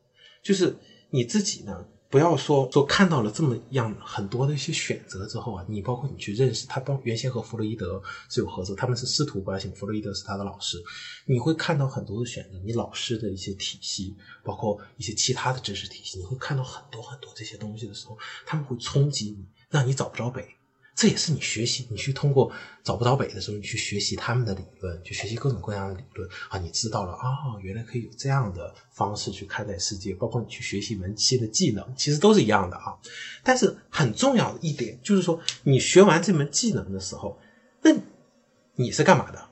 [0.42, 0.76] 就是
[1.10, 1.86] 你自己呢。
[2.08, 10.78] 不要说说看到了这么样很多的一些选择之后啊，你包括你去认识他，包原先和弗洛伊德是有合作，他们是师徒关系，弗洛伊德是他的老师，
[11.26, 18.16] 你会看到很多的选择，你老师的一些体系，包括一些其他的知识体系，你会看到很多很多这些东西的时候，
[18.46, 20.55] 他们会冲击你，让你找不着北。
[20.96, 22.50] 这也是你学习，你去通过
[22.82, 32.96] 找不着北的时候，你去学习他们的理论，去学习各种各样的理论啊，你知道了啊、原来可以有这样的方式去看待世界，包括你去学习一门新的技能，其实都是一样的啊。
[33.44, 37.38] 但是很重要的一点就是说，你学完这门技能的时候，
[37.82, 37.94] 那
[38.76, 39.48] 你是干嘛的？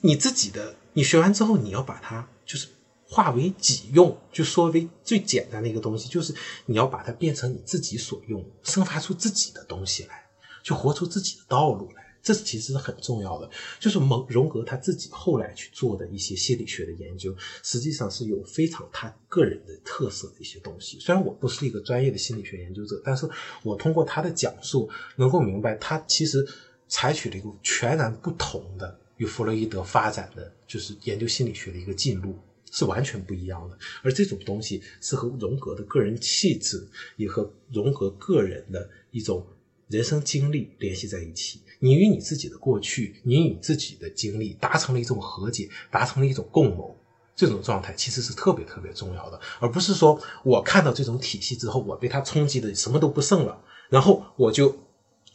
[0.00, 2.66] 你自己的，你学完之后，你要把它就是
[3.06, 6.34] 化为己用，就说为最简单的一个东西，就是
[6.66, 10.23] 你要把它变成你自己所用，生发出自己的东西来，
[10.64, 12.02] 去活出自己的道路来。
[12.20, 20.98] 这其实是很重要的，就是蒙荣格他自己后来去做的一些心理学的研究，实际上是有非常他个人的特色的一些东西。
[20.98, 23.28] 虽然我不是一个专业的心理学研究者，但是
[23.62, 26.42] 我通过他的讲述，能够明白他其实
[26.88, 32.34] 采取了一个全然不同的与弗洛伊德发展的就是研究心理学的一个进路。
[32.72, 36.84] 是完全不一样的，而这种东西是和荣格的个人气质，
[37.16, 39.46] 也和荣格个人的一种
[39.94, 41.60] 人生经历联系在一起。
[41.78, 46.96] 你与你自己的过去，你与自己的经历达成了一种和解，达成了一种共谋。
[47.36, 54.76] 这种状态其实是特别特别重要的，而不是说我看到这种体系之后，我被它冲击的什么都不剩了，然后我就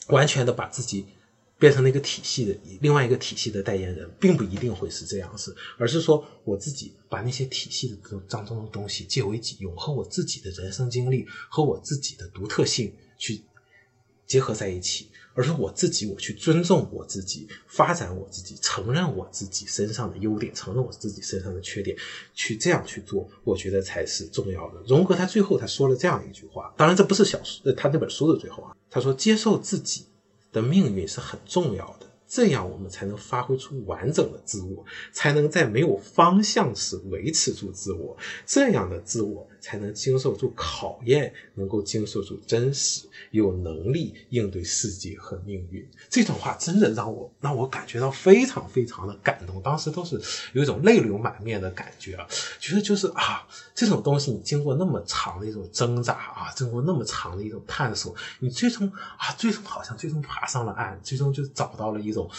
[0.08, 1.06] 完全的把自己
[1.60, 7.98] 变成了一个体系的另外一个体系的代言人，并不一定会是这样子，而是说我自己把那些体系的
[8.30, 13.44] 当中的东西借为己用，和我自己的人生经历和我自己的独特性去
[14.30, 21.98] 结合在一起，而是我自己我去尊重我自己，发展我自己，承认我自己身上的优点，承认我自己身上的缺点，
[22.36, 24.80] 去这样去做，我觉得才是重要的。
[24.88, 30.06] 荣格他最后他说了这样一句话，当然这不是小说，他那本书的最后啊，他说接受自己
[30.52, 32.06] 的命运是很重要的。
[32.32, 38.16] 这样我们才能发挥出完整的自我，才能在没有方向时维持住自我。
[38.46, 45.88] 这样的自我才能经受住考验，能够经受住真实，有能力应对世界和命运。
[46.10, 50.22] 这段话真的让我让我感觉到非常非常的感动，当时都是
[50.54, 52.28] 有一种泪流满面的感觉啊，
[52.60, 62.30] 觉得就是啊，这种东西你经过那么长的一种挣扎啊，经过那么长的一种探索，你最终啊，最终好像最终爬上了岸，最终就找到了一种。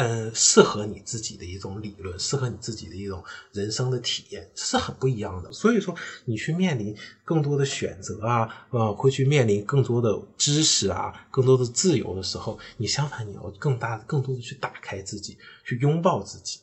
[0.00, 5.52] 嗯，适合你自己的一种理论，适合你自己的一种人生的体验，这是很不一样的。
[5.52, 15.36] 所以说，你去面临更多的选择啊，呃，会去面临更多的知识啊，更多的自由的时候，你相反你要更大、更多的去打开自己，
[15.66, 16.60] 去拥抱自己，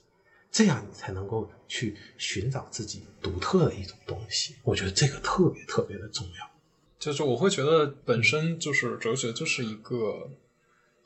[0.52, 4.56] 这样你才能够去寻找自己独特的一种东西。
[4.64, 6.50] 我觉得这个特别特别的重要。
[6.98, 10.28] 就是我会觉得本身就是哲学就是一个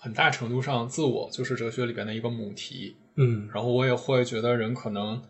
[0.03, 3.47] 很大程度上自我就是哲学里边的一个母题，嗯。
[3.53, 5.21] 然后我也会觉得人可能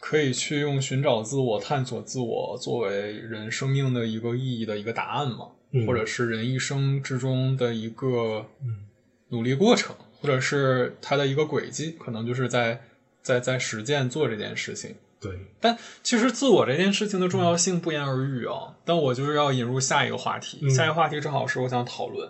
[0.00, 5.86] 可以去用寻找自我、探索自我作为人生命的一个意义的一个答案嘛，嗯。
[5.86, 8.86] 或者是人一生之中的一个嗯。
[9.28, 12.82] 努力过程，或者是他的一个轨迹，可能就是在
[13.22, 14.96] 在在实践做这件事情。
[15.18, 18.76] 对，但其实自我这件事情的重要性不言而喻啊。
[18.84, 20.68] 但我就是要引入下一个话题，嗯。
[20.68, 22.28] 下一个话题正好是我想讨论，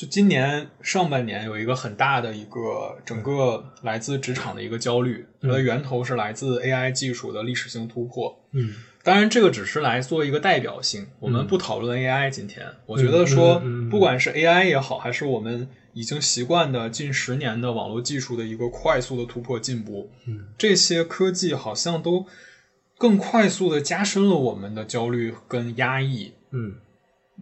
[0.00, 8.34] 就今年上半年有一个很大的一个整个来自职场的一个焦虑，它的源头是来自 AI 技术的历史性突破。
[8.52, 12.30] 嗯当然，这个只是来做一个代表性，我们不讨论 AI。
[12.30, 13.60] 今天，我觉得说
[13.90, 22.24] 不管是 AI 也好，还是我们已经习惯的近十年的网络技术的一个快速的突破进步，嗯这些科技好像都
[22.96, 26.32] 更快速的加深了我们的焦虑跟压抑。
[26.52, 26.76] 嗯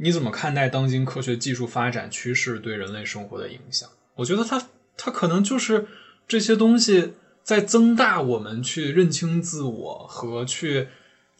[0.00, 3.88] 你怎么看待当今科学技术发展趋势对人类生活的影响？
[4.14, 4.62] 我觉得它
[4.96, 5.86] 它可能就是
[6.26, 10.88] 这些东西在增大我们去认清自我和去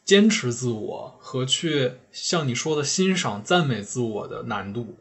[0.04, 4.96] 坚持自我和去像你说的欣赏赞美自我的难度。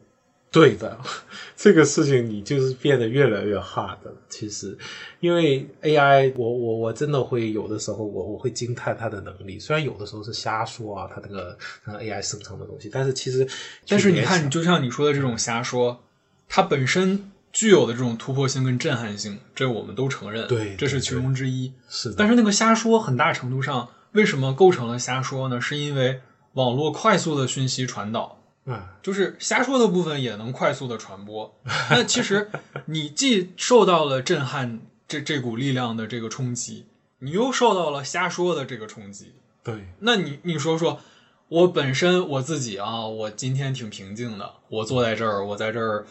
[0.50, 0.98] 对的，
[1.56, 4.12] 这个事情你就是变得越来越 hard 了。
[4.28, 4.76] 其实，
[5.20, 13.46] 因为 AI，我我我真的会有的时候我我会惊叹它的能力，虽然有的时候是瞎说啊，它那个那个 AI 生成的东西，但是其实，
[13.86, 16.02] 但是你看，就像你说的这种瞎说，
[16.48, 21.72] 它本身具有的这种突破性跟震撼性，这我们都承认，对这是其中之一。
[21.88, 25.60] 是的，但是那个瞎说很大程度上为什么构成了瞎说呢？
[25.60, 26.20] 是因为
[26.54, 28.37] 网络快速的讯息传导，
[28.68, 31.58] 啊，就是瞎说的部分也能快速的传播。
[31.90, 32.50] 那其实
[32.86, 36.86] 你既受到了震撼这这股力量的这个冲击，
[37.20, 39.34] 你又受到了瞎说的这个冲击。
[39.64, 41.00] 对，那你你说说，
[41.48, 46.06] 我本身我自己啊，我今天挺平静的，我坐在这儿，我在这儿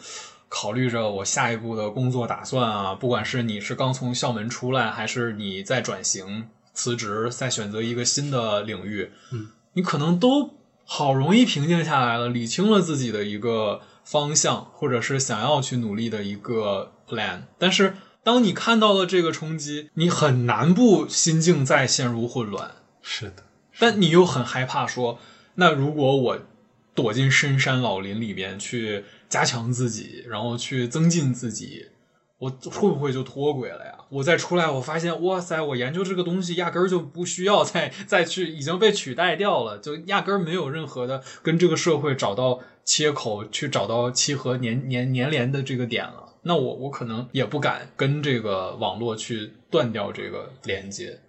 [0.48, 2.94] 考虑着我下一步的工作打算啊。
[2.94, 10.57] 不管是你是刚从校门出来，还是你在转型、辞职，再选择一个新的领域，嗯，你可能都
[10.90, 17.42] 好容易平静下来了，理清了自己的一个方向，或者是想要去努力的一个 plan。
[17.58, 22.70] 但是当你看到了这个冲击，你很难不心境再陷入混乱。
[23.02, 23.44] 是的，
[23.78, 25.18] 但你又很害怕说，
[25.56, 26.38] 那如果我
[26.94, 31.88] 躲进深山老林里边去加强自己，然后去增进自己，
[32.38, 33.98] 我会不会就脱轨了呀？
[34.10, 46.36] 我再出来，我发现，哇塞，我研究这个东西压根儿就不需要再 再去，已经被取代掉了，就压根儿没有任何的跟这个社会找到切口，去找到契合粘粘粘连的这个点了。
[46.42, 51.20] 那我我可能也不敢跟这个网络去断掉这个连接。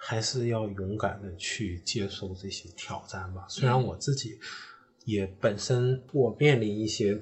[0.00, 3.44] 还是要勇敢的去接受这些挑战吧。
[3.48, 4.38] 虽然我自己
[5.04, 7.20] 也本身我面临一些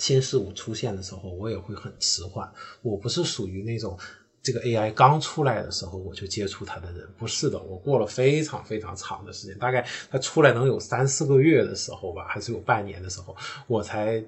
[0.00, 2.50] 新事物出现的时候，我也会很迟缓。
[2.82, 3.96] 我不是属于那种
[4.42, 7.58] 这个 AI 刚出来的时候我就接触它的人，不是的。
[7.60, 13.36] 我过了非常非常长的时间，大概它出来能有三四个月的时候吧，还是有半年的时候，
[13.66, 14.24] 我才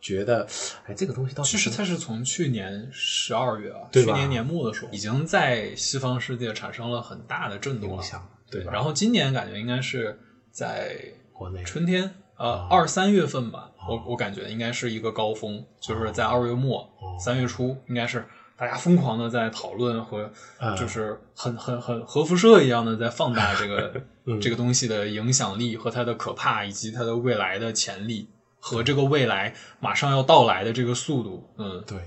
[0.00, 0.46] 觉得，
[0.86, 7.96] 哎，这个东西到底其实它是从去年十二月啊，对去年年末的时候，已经在西方世界产生了很大的震动了。
[7.96, 8.72] 影响，对，吧？
[8.72, 10.16] 然后今年感觉应该是
[10.52, 10.96] 在
[11.32, 12.68] 国内春天，呃，啊。
[12.70, 17.18] 二三月份吧，我我感觉应该是一个高峰，就是在二月末、哦。
[17.18, 18.24] 三月初，应该是
[18.56, 23.92] 大家疯狂的在讨论和啊就是很很很核辐射一样的在放大这个
[24.24, 24.40] 嗯。
[24.40, 28.28] 这个东西的影响力和它的可怕，以及它的未来的潜力
[28.60, 31.98] 和这个未来马上要到来的这个速度，嗯，对，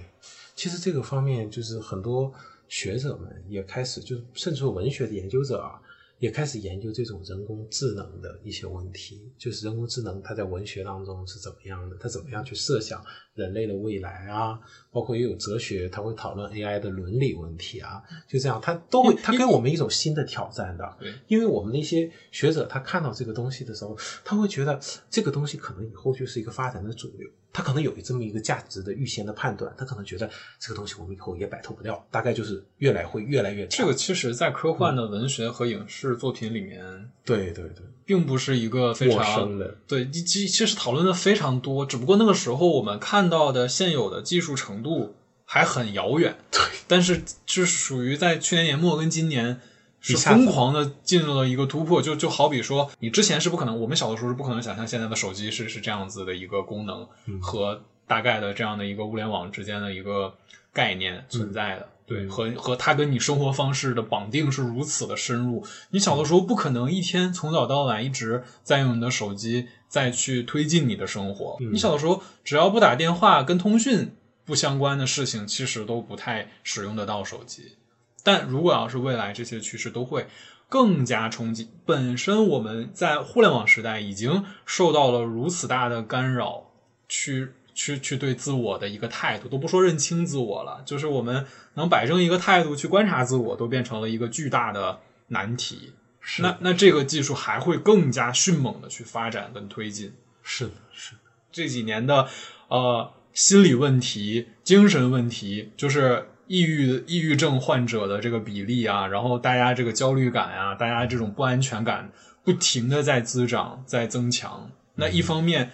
[0.56, 2.32] 其实这个方面就是很多
[2.68, 5.80] 学者们也开始，就是甚至文学的研究者啊，
[6.22, 13.04] 也开始研究这种人工智能的一些问题，就是人工智能它在文学当中是怎么样的，它怎么样去设想
[13.42, 14.60] 人类的未来啊，
[14.92, 20.98] 包括也有哲学，他会讨论 AI 的伦理问题啊，就这样，他都会，他给我们一种新的挑战的。
[21.00, 46.36] 对，因为我们那些学者他看到这个东西的时候，他会觉得这个东西可能以后就是一个发展的主流，他可能有这么一个价值的预先的判断，他可能觉得这个东西我们以后也摆脱不掉，大概就是越来会越来越强这个其实，在科幻的文学和影视作品里面，对对对，并不是一个非陌常生的，对，其其其实讨论的非常多，只不过那个时候我们看到的现有的技术程度还很遥远。
[46.52, 49.62] 对，但是就是属于在去年年末跟今年
[50.02, 60.36] 是疯狂的进入了一个突破，就就好比说，你之前是不可能，我们小的时候是不可能想象现在的手机是是这样子的一个功能嗯和大概的这样的一个物联网之间的一个
[60.74, 61.88] 概念存在的。
[62.06, 71.56] 对，嗯和和它跟你生活方式的绑定是如此的深入，你小的时候不可能一天从早到晚一直在用你的手机再去推进你的生活。
[71.62, 77.78] 嗯你小的时候只要不打电话，跟通讯不相关的事情，其实都不太使用得到手机。
[78.24, 80.28] 但如果要是未来这些趋势都会
[80.68, 86.72] 更加冲击，本身我们在互联网时代已经受到了如此大的干扰，
[87.08, 95.94] 去去去对自我的一个态度，都不说认清自我了，就是我们能摆正一个态度去观察自我，都变成了一个巨大的难题。
[96.20, 100.14] 是那那这个技术还会更加迅猛的去发展跟推进。
[100.44, 101.22] 是的，是的，
[101.52, 102.28] 这几年的
[102.68, 112.12] 呃心理问题、精神问题，就是抑郁、抑郁症患者的这个比例啊，然后大家这个焦虑感啊，大家这种不安全感，
[112.44, 114.70] 不停的在滋长、在增强。
[114.94, 115.72] 那一方面，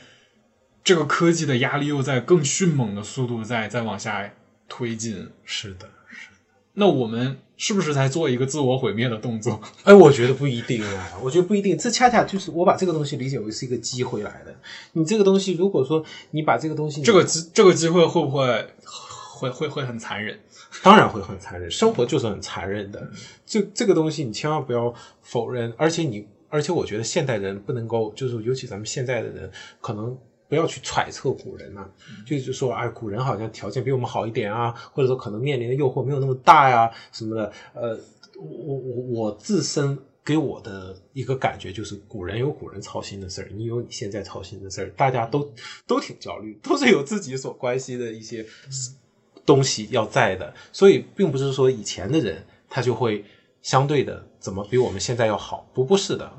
[0.87, 4.33] 这个科技的压力又在更迅猛的速度在在往下
[4.69, 5.27] 推进。
[5.43, 6.29] 是的，是
[6.75, 9.61] 那我们是不是在做一个自我毁灭的动作？
[9.83, 11.77] 哎，我觉得不一定啊，我觉得不一定。
[11.77, 14.55] 这恰恰就是我把这个东西理解为是一个机会来的。
[14.93, 20.39] 你这个东西，如果说你把这个东西，这个机这个机会会不会会会会很残忍？
[20.83, 23.11] 当然会很残忍，生活就是很残忍的。
[23.45, 30.17] 这这个东西你千万不要否认，而且你，而且我觉得现代人不能够，就是尤其咱们现在的人，可能
[30.47, 31.89] 不要去揣测古人呐、
[32.25, 37.51] 就是说，哎，古人好像条件比我们好一点啊，或者说可能面临的诱惑没有那么大呀，什么的。
[37.73, 37.99] 呃，
[38.35, 45.51] 我我我自身给我的一个感觉就是，古人有古人操心的事儿，你有你现在操心的事儿，大家都
[45.85, 48.45] 都挺焦虑，都是有自己所关心的一些
[49.45, 53.23] 东西要在的，所以并不是说以前的人他就会
[53.61, 56.31] 相对的怎么比我们现在要好，不不是的。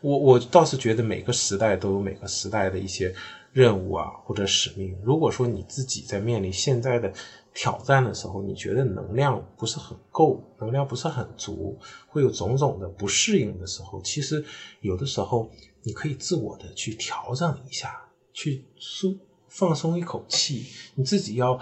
[0.00, 3.12] 我我倒是觉得每个时代都有每个时代的一些
[3.52, 4.96] 任务啊或者使命。
[5.02, 7.12] 如果说你自己在面临现在的
[7.54, 14.44] 挑战的时候，你觉得能量不是很够，能量不是很足，会有种种的不适应的时候，其实
[14.80, 15.50] 有的时候
[15.82, 19.16] 你可以自我的去调整一下，去舒
[19.48, 21.58] 放松一口气，你自己要。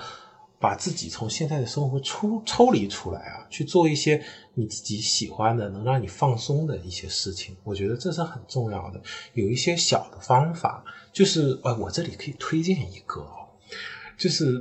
[0.67, 4.21] 把自己从现在的生活抽抽离出来啊，去做一些
[4.55, 9.01] 你自己喜欢的、能让你放松的一些事情，我觉得这是很重要的。
[9.35, 13.47] 有一些小的方法，就是呃，我这里可以推荐一个哦，
[14.19, 14.61] 就是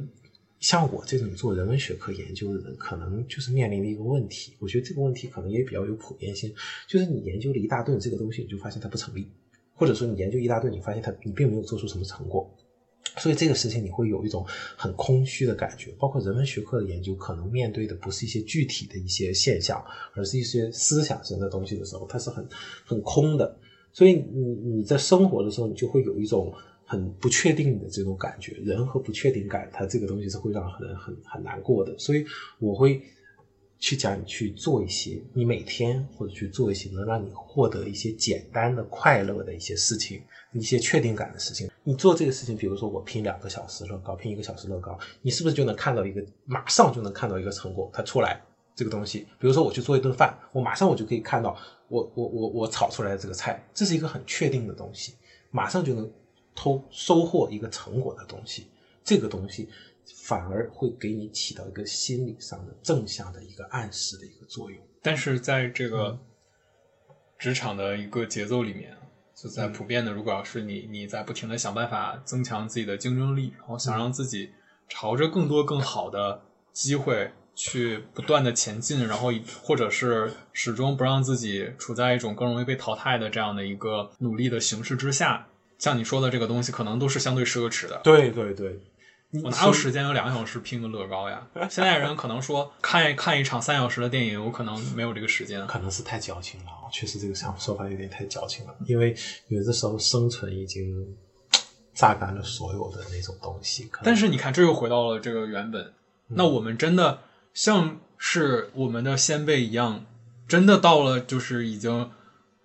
[0.59, 4.53] 像我这种做人文学科研究的人，可能就是面临的一个问题。
[4.59, 6.53] 我觉得这个问题可能也比较有普遍性，
[6.87, 9.27] 就是你研究了一大顿这个东西，你就发现它不成立，
[9.73, 12.47] 或者说你研究一大顿，你发现它你并没有做出什么成果。
[13.17, 14.45] 所以这个事情你会有一种
[14.75, 22.47] 很空虚的感觉，包括人文学科的研究，可能面对的不是一些具体的一些现象，而是一些思想性的东西的时候，它是很
[22.85, 23.57] 很空的。
[23.93, 26.53] 所以你你在生活的时候，你就会有一种
[26.85, 28.51] 很不确定的这种感觉。
[28.63, 31.97] 人和不确定感，它这个东西是会让人很很难过的。
[31.97, 32.25] 所以
[32.59, 33.01] 我会
[33.79, 40.21] 去讲你去做一些，你每天或者去做一些能让你获得一些简单的快乐的一些事情。
[40.53, 48.41] 一些确定感的事情，你做这个事情，比如说我拼两个小时乐高，拼一个小时乐高，你是不是就能看到一个，马上就能看到一个成果，它出来
[48.73, 49.27] 这个东西？
[49.37, 51.57] 比如说我去做一顿饭，我马上我就可以看到
[51.89, 55.15] 我我我我炒出来的这个菜，这是一个很确定的东西，
[55.51, 56.09] 马上就能
[56.55, 58.67] 偷收获一个成果的东西，
[59.03, 59.67] 这个东西
[60.25, 64.79] 反而会给你起到一个心理上的正向的一个暗示的一个作用。
[65.01, 66.19] 但是在这个
[67.37, 68.95] 职场的一个节奏里面。
[69.37, 74.49] 就在普遍的，如果要是你你在不停的想办法增强自己的竞争力，然后想让自己
[74.87, 76.41] 朝着更多更好的
[76.71, 85.45] 机会去不断的前进，然后或者是始终不让自己处在一种更容易被淘汰的这样的一个努力的形式之下，
[85.79, 87.99] 像你说的这个东西，可能都是相对奢侈的。
[88.05, 88.79] 对对对。
[89.43, 91.45] 我哪有时间有两个小时拼个乐高呀？
[91.69, 95.65] 现在人可能说看一看一场三小时的电影，我可能没有这个时间。
[95.67, 98.75] 可能是太矫情了，确实这个想说法有点太矫情了。
[98.85, 99.15] 因为
[99.47, 101.15] 有的时候生存已经
[101.93, 103.89] 榨干了所有的那种东西。
[104.03, 105.93] 但是你看，这又回到了这个原本。
[106.27, 107.19] 那我们真的
[107.53, 110.05] 像是我们的先辈一样，
[110.47, 112.11] 真的到了就是已经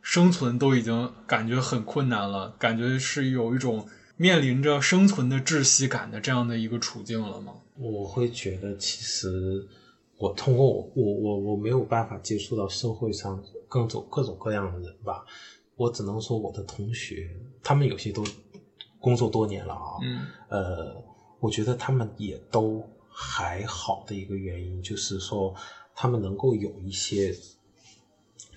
[0.03, 3.89] 生存都已经感觉很困难了，感觉是有一种。
[4.21, 7.55] 面临着生存的窒息感的这样的一个处境了吗？
[7.79, 9.67] 我会觉得，其实
[10.19, 15.25] 我通过我我我我没有办法接触到社会上各种各种各样的人吧，
[15.75, 18.23] 我只能说我的同学，他们有些都
[18.99, 21.03] 工作多年了啊，嗯，呃，
[21.39, 25.55] 我觉得他们也都还好的一个原因，就是说
[25.95, 27.35] 他们能够有一些。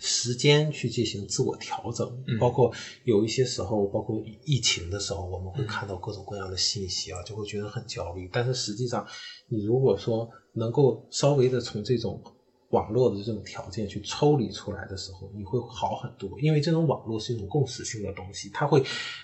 [0.06, 2.70] 时间去进行自我调整，包括
[3.06, 8.30] 有一些时候，包括疫情的时候，我们会看到各种各样的信息啊，就会觉得很焦虑。
[8.32, 9.08] 但是实际上，
[9.48, 12.22] 你如果说能够稍微的从这种
[12.72, 16.38] 网络的这种条件去抽离出来的时候，你会好很多。
[16.42, 18.84] 因为这种网络是一种共识性的东西，它会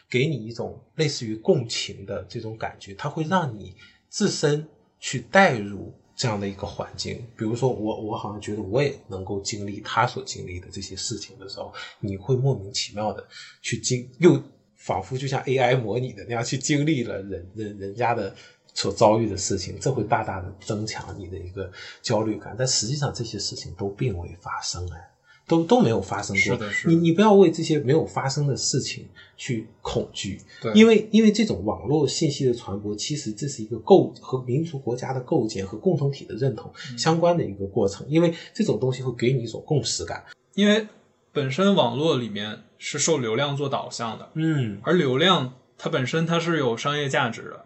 [0.10, 3.76] 给你一种类似于共情的这种感觉，它会让你
[4.08, 4.66] 自身
[4.98, 5.94] 去带入。
[6.20, 13.26] 这样的一个环境，比如说我，我好像觉得我也能够经历他所经历的这些事情的时候，你会莫名其妙的
[13.62, 14.38] 去经，又
[14.76, 18.36] 仿佛就像 AI 模拟的那样去经历了人人人家的
[18.74, 22.54] 所遭遇的事情，这会大大的增强你的一个焦虑感。
[22.58, 25.09] 但实际上这些事情都并未发生哎，
[25.50, 26.42] 都都没有发生过。
[26.42, 38.08] 是的是的你你不要为这些没有发生的事情去恐惧，对因为因为这种网络信息的传播，其实这是一个构和民族国家的构建和共同体的认同嗯相关的一个过程。
[38.08, 40.24] 因为这种东西会给你一种共识感。
[40.54, 40.88] 因为
[41.34, 47.66] 本身网络里面是受流量做导向的，嗯，而流量它本身它是有商业价值的，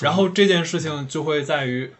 [0.00, 1.92] 然后这件事情就会在于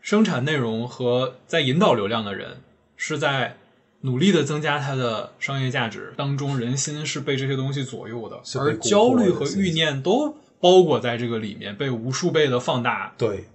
[0.00, 2.58] 生产内容和在引导流量的人
[2.96, 3.56] 是在
[4.02, 13.46] 努力的增加它的商业价值当中，人心是被这些东西左右的，而焦虑和欲念都包裹在这个里面，被无数倍的放大，对，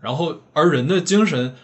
[0.00, 1.54] 然后而人的精神，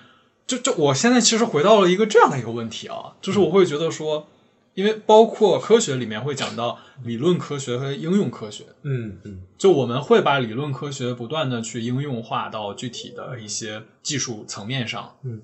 [0.47, 4.27] 就就我现在其实回到了一个这样的一个问题啊，就是我会觉得说，
[4.75, 9.43] 因为包括科学里面会讲到理论科学和应用科学，嗯嗯。
[9.57, 15.41] 就我们会把理论科学不断的去应用化到具体的一些技术层面上，嗯，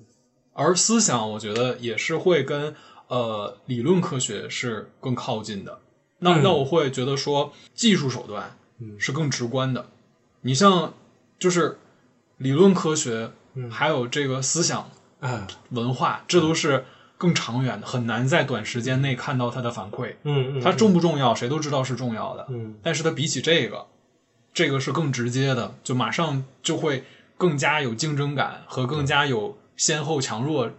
[0.53, 2.75] 而思想我觉得也是会跟
[3.07, 5.79] 呃理论科学是更靠近的。
[6.19, 9.87] 那、嗯那我会觉得说技术手段嗯是更直观的。
[10.41, 10.93] 你像
[11.39, 11.77] 就是
[12.37, 14.89] 理论科学，嗯还有这个思想
[15.19, 16.85] 啊，文化，这都是
[17.17, 20.15] 更长远的，很难在短时间内看到它的反馈。
[20.23, 22.47] 嗯嗯，它重不重要，谁都知道是重要的。
[22.49, 23.85] 嗯但是它比起这个，
[24.53, 27.03] 这个是更直接的，就马上就会
[27.37, 30.69] 更加有竞争感和更加有先后强弱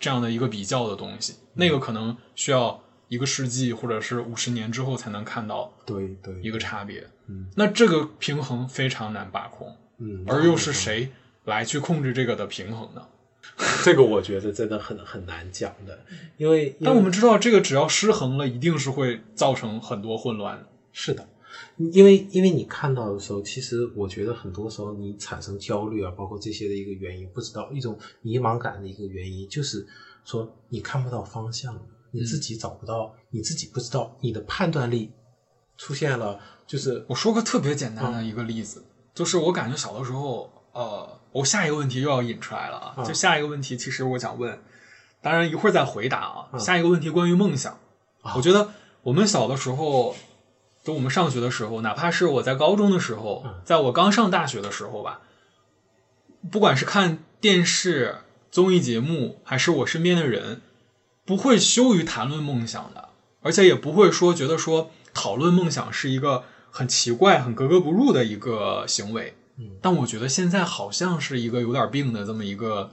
[0.00, 1.34] 这样的一个比较的东西。
[1.52, 7.06] 那个可能需要一个世纪或者是五十年之后才能看到对对一个差别。
[7.26, 11.10] 嗯那这个平衡非常难把控，嗯，而又是谁
[11.44, 13.02] 来去控制这个的平衡呢？
[13.84, 15.98] 这个我觉得真的很很难讲的，
[16.38, 20.66] 因为因为但我们知道，这个只要失衡了，一定是会造成很多混乱的。
[20.92, 21.28] 是的，
[21.76, 29.86] 因为因为你看到的时候，其实我觉得很多时候你产生焦虑啊，包括这些的一个原因，不知道一种迷茫感的一个原因，就是
[30.24, 31.78] 说你看不到方向，
[32.10, 35.10] 你自己找不到，你自己不知道，你的判断力
[35.76, 38.84] 出现了，就是我说个特别简单的一个例子，
[39.14, 42.94] 就是我感觉小的时候，呃，我下一个问题又要引出来了啊。
[42.96, 44.58] 啊就下一个问题，其实我想问，
[45.20, 46.48] 当然一会儿再回答啊。
[46.52, 47.72] 啊下一个问题关于梦想，
[48.22, 48.70] 啊我觉得
[49.02, 50.14] 我们小的时候，
[50.86, 55.22] 就我们上学的时候，哪怕是我在高中的时候，嗯在我刚上大学的时候吧，
[56.48, 58.18] 不管是看电视、
[58.52, 60.60] 综艺节目，还是我身边的人，
[61.24, 63.08] 不会羞于谈论梦想的，
[63.42, 69.36] 而且也不会说觉得说讨论梦想是一个很奇怪、很格格不入的一个行为。
[69.58, 72.92] 嗯但我觉得现在好像是一个有点病的这么一个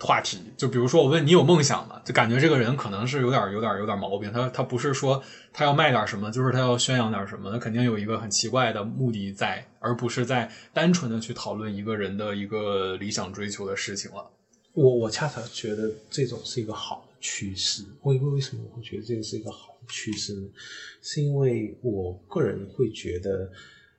[0.00, 0.38] 话题。
[0.56, 2.00] 就比如说我问你有梦想吗？
[2.04, 4.32] 就感觉这个人可能是有点、有点、有点毛病。
[4.32, 5.22] 他他不是说
[5.52, 14.30] 他要卖点什么，就是他要宣扬点什么，他肯定有一个很奇怪的目的在，而不是在单纯的去讨论一个人的一个理想追求的事情了。
[14.72, 17.84] 我我恰恰觉得这种是一个好的趋势。
[18.02, 20.48] 为为为什么我会觉得这个是一个好的趋势呢？
[21.02, 23.50] 是因为我个人会觉得，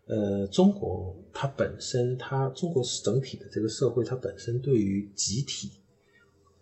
[0.07, 5.71] 呃，中国它本身，它中国整体的这个社会，它本身对于集体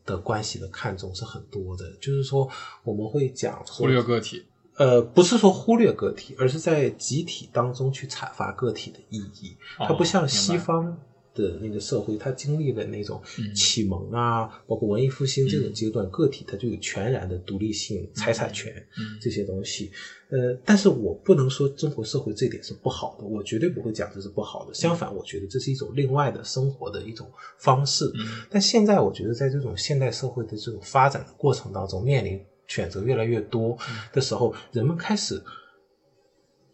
[0.10, 1.90] 的关系的看重是很多的。
[2.02, 2.50] 就是说，
[2.84, 4.46] 我们会讲忽略个体，
[4.78, 9.56] 呃，不是说忽略个体，而是在集体当中去阐发个体的意义。
[9.78, 10.98] 它不像哦西方
[11.42, 19.92] 的那个社会，它经历了那种嗯启蒙啊，包括文艺复兴这种嗯阶段，个体它就有全然的独立性、财产权嗯这些东西。
[20.30, 24.74] 呃，但是我不能说中国社会这点是不好的，我绝对不会讲这是不好的。
[24.74, 28.06] 相反，我觉得这是一种另外的生活的一种方式。
[28.16, 33.76] 嗯但现在我觉得，在这种现代社会的这种发展的过程当中，面临选择越来越多
[34.14, 35.42] 的时候，人们开始，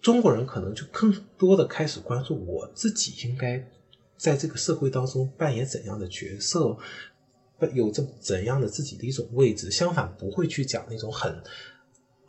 [0.01, 3.65] 中国人可能就更多的开始关注我自己应该
[4.17, 6.77] 在这个社会当中扮演怎样的角色，
[7.73, 9.71] 有着怎样的自己的一种位置。
[9.71, 11.41] 相反，不会去讲那种很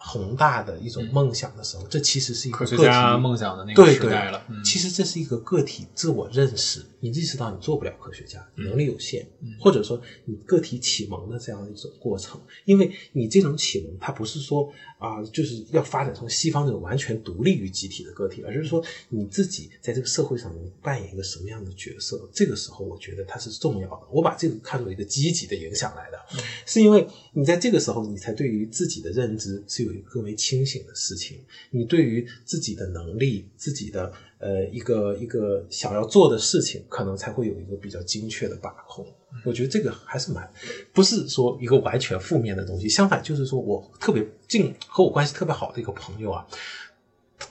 [0.09, 4.40] 宏大的一种梦想的时候，这其实是一个科学个体家梦想的那个时代了。
[4.48, 9.26] 嗯其实这是一个个体自我认识，你意识到你做不了科学家，嗯能力有限，
[9.59, 12.40] 或者说你个体启蒙的这样一种过程。
[12.64, 22.28] 因为你这种启蒙，它不是说啊、就是要发展成西方那种完全独立于集体的个体，而是说你自己在这个社会上你扮演一个什么样的角色。
[22.32, 24.02] 这个时候，我觉得它是重要的。
[24.11, 26.18] 我把这个看作一个积极的影响来的，
[26.64, 27.07] 是因为
[27.39, 31.45] 你在这个时候，你才对于自己的认知是有一个更为清醒的事情。
[31.70, 39.07] 你对于自己的能力、自己的呃一个一个想要做的事情，可能才会有一个比较精确的把控。
[39.45, 40.51] 我觉得这个还是蛮，
[40.95, 42.89] 不是说一个完全负面的东西。
[42.89, 46.47] 相反，就是说我特别敬和我关系特别好的一个朋友啊，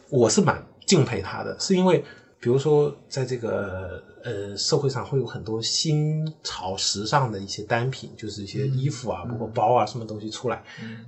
[0.10, 2.04] 我是蛮敬佩他的，是因为。
[2.46, 10.64] 比如说在这个呃社会上会有很多新潮时尚的一些单品，就是一些衣服啊，包括包啊，什么东西出来，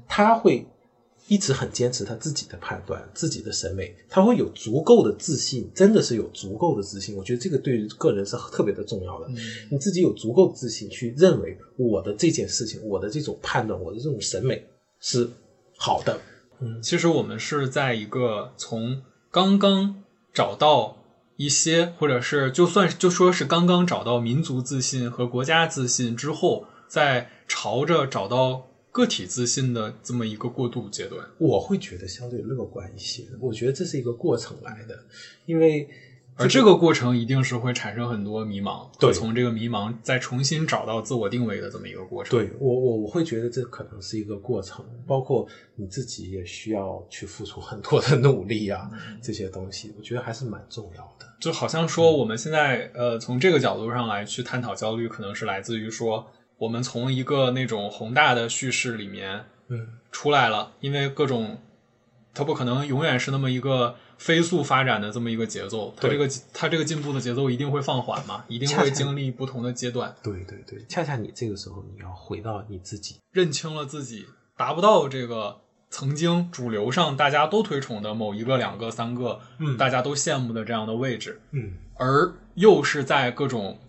[0.08, 0.66] 他会
[1.28, 7.16] 一直很坚持他自己的判断、自己的审美，他会有足够的自信，真的是有足够的自信。
[7.16, 9.30] 我觉得这个对于个人是特别的重要的。
[9.70, 14.66] 你自己有足够自信去认为我的这件事情、我的这种判断、我的这种审美
[15.00, 15.30] 是
[15.78, 16.20] 好的。
[16.62, 20.02] 嗯其实我们是在一个从刚刚
[20.34, 20.97] 找到
[21.38, 31.26] 一些，或者是就算就说是刚刚找到民族自信和国家自信之后，在朝着找到个体自信的这么一个过渡阶段。
[31.38, 35.06] 我会觉得相对乐观一些，我觉得这是一个过程来的，
[35.46, 35.88] 因为
[36.38, 42.38] 而这个过程一定是会产生很多迷茫，对从这个迷茫再重新找到自我定位的这么一个过程。
[42.38, 48.90] 对我我我会觉得这可能是一个过程，包括你自己也需要去付出很多的努力啊，
[49.22, 51.26] 这些东西，我觉得还是蛮重要的。
[51.40, 56.26] 就好像说我们现在呃从这个角度上来去探讨焦虑，可能是来自于说
[56.58, 61.60] 我们从一个那种宏大的叙事里面嗯，出来了，因为各种
[62.34, 79.78] 它不可能永远是那么一个飞速发展的这么一个节奏，它这个它这个进步的节奏一定会放缓嘛，一定会经历不同的阶段，对对对，恰恰你这个时候你要回到你自己，认清了自己达不到这个曾经主流上大家都推崇的某一个、两个、三个，嗯。
[79.78, 83.80] 大家都羡慕的这样的位置，嗯，而又是在各种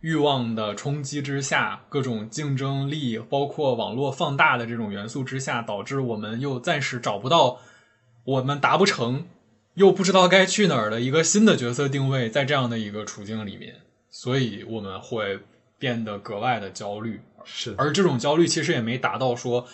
[0.00, 7.58] 欲望的冲击之下，各种竞争力，包括网络放大的这种元素之下，导致我们又暂时找不到，
[8.24, 9.26] 我们达不成，
[9.76, 13.76] 又不知道该去哪儿的一个新的角色定位，在这样的一个处境里面，
[14.10, 15.38] 所以我们会
[15.78, 19.66] 变得格外的焦虑，是而这种焦虑其实也没达到说，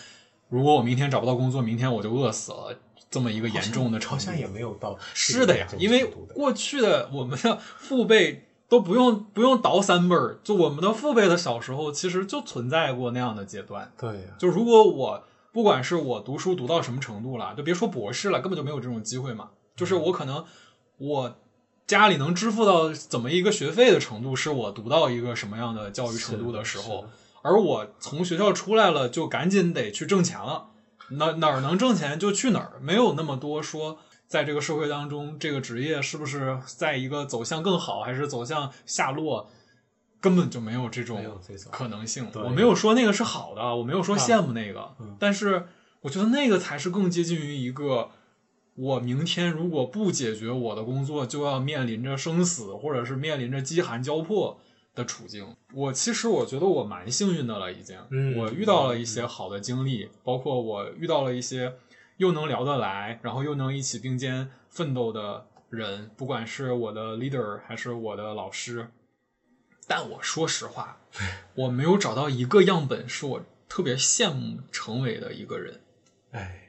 [0.48, 2.76] 如果我明天找不到工作，明天我就饿死了
[3.09, 4.14] 这么一个严重的程度。
[4.16, 13.92] 好像也没有到是的呀，因为过去的我们的父辈都不用不用倒三辈儿，就我们的父辈的小时候，其实就存在过那样的阶段。
[13.96, 19.50] 对呀，就如果我不管是我读书读到什么程度了，就别说博士了，根本就没有这种机会嘛。
[19.83, 20.45] 就是我可能
[20.99, 21.37] 我
[21.89, 27.05] 家里能支付到怎么一个学费的程度，是我读到一个什么样的教育程度的时候，
[27.43, 30.66] 而我从学校出来了，就赶紧得去挣钱了。
[31.11, 39.51] 哪哪儿能挣钱就去哪儿，没有那么多说在这个社会当中，这个职业是不是在一个走向更好，还是走向下落，
[40.20, 41.41] 根本就没有这种
[41.72, 42.30] 可能性。
[42.33, 45.66] 对我没有说那个是好的，我没有说啊羡慕那个，嗯但是
[46.03, 48.11] 我觉得那个才是更接近于一个。
[48.75, 54.59] 我明天如果不解决我的工作，就要面临着生死，或者是面临着饥寒交迫
[54.95, 55.57] 的处境。
[55.75, 57.99] 我其实我觉得我蛮幸运的了，已经。
[58.11, 61.75] 嗯我遇到了一些好的经历，包括我遇到了一些
[62.16, 68.89] 又能聊得来，然后又能一起并肩奋斗的人，不管是我的 leader 还是我的老师。
[69.87, 70.99] 但我说实话，
[71.55, 75.81] 我没有找到一个样本是我特别羡慕成为的一个人。
[76.31, 76.61] 哎，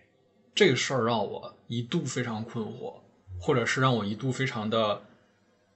[0.55, 3.01] 这个事儿让我一度非常困惑，
[3.39, 5.01] 或者是让我一度非常的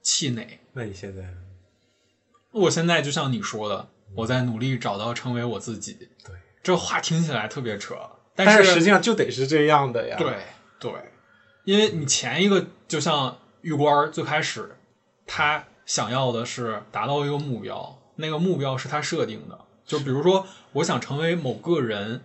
[0.02, 0.60] 气馁。
[0.72, 1.24] 那你现在
[2.52, 5.94] 我现在就像你说的，我在努力找到成为我自己。
[6.24, 7.94] 对，这话听起来特别扯，
[8.34, 10.16] 但是实际上就得是这样的呀。
[10.16, 10.36] 对
[10.78, 10.92] 对，
[11.64, 14.76] 因为你前一个就像玉官儿最开始，
[15.26, 22.22] 他想要的是达到一个目标，那个目标是他设定的，就比如说我想成为某个人，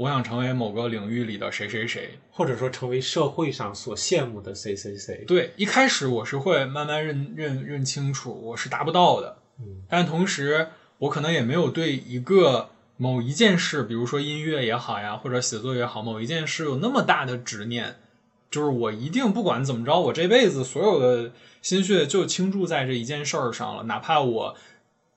[0.00, 5.26] 我想成为某个领域里的谁谁谁，或者说成为社会上所羡慕的谁谁谁。
[5.26, 17.96] 对，一开始我是会慢慢认认认清楚我是达不到的，嗯，但同时我可能也没有对一个某一件事，比如说音乐也好呀，或者写作也好，某一件事有那么大的执念，
[18.50, 24.56] 就是我一定不管怎么着，我这辈子所有的心血就倾注在这一件事儿上了，哪怕我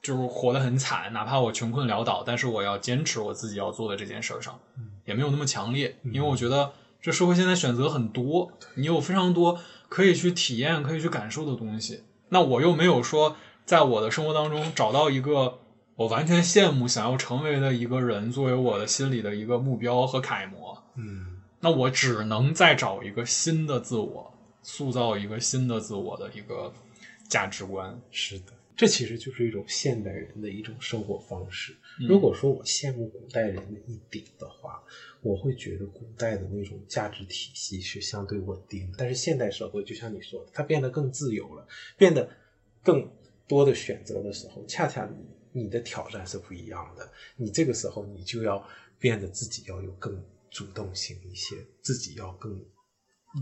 [0.03, 4.59] 就是活得很惨，哪怕我穷困潦倒，但是我要坚持我自己要做的这件事儿上，
[5.05, 12.03] 也没有那么强烈，因为我觉得这社会现在选择很多，你有非常多可以去体验、可以去感受的东西。
[12.29, 15.59] 那我又没有说在我的生活当中找到一个
[15.95, 20.83] 我完全羡慕、想要成为的一个人作为我的心里的一个目标和楷模。
[20.95, 24.33] 嗯，那我只能再找一个新的自我，
[24.63, 26.73] 塑造一个新的自我的一个
[27.29, 27.97] 价值观。
[28.11, 31.73] 是的，这其实就是一种现代人的一种生活方式。
[31.99, 34.83] 嗯如果说我羡慕古代人的一点的话，
[35.21, 38.95] 我会觉得古代的那种价值体系是相对稳定的。
[38.97, 42.27] 但是现代社会，就像你说的，它变得更自由了，变得
[42.81, 43.07] 更
[43.47, 47.11] 多的选择的时候，恰恰你你的挑战是不一样的。
[47.35, 48.67] 你这个时候，你就要
[48.97, 50.19] 变得自己要有更
[50.49, 52.59] 主动性一些，自己要更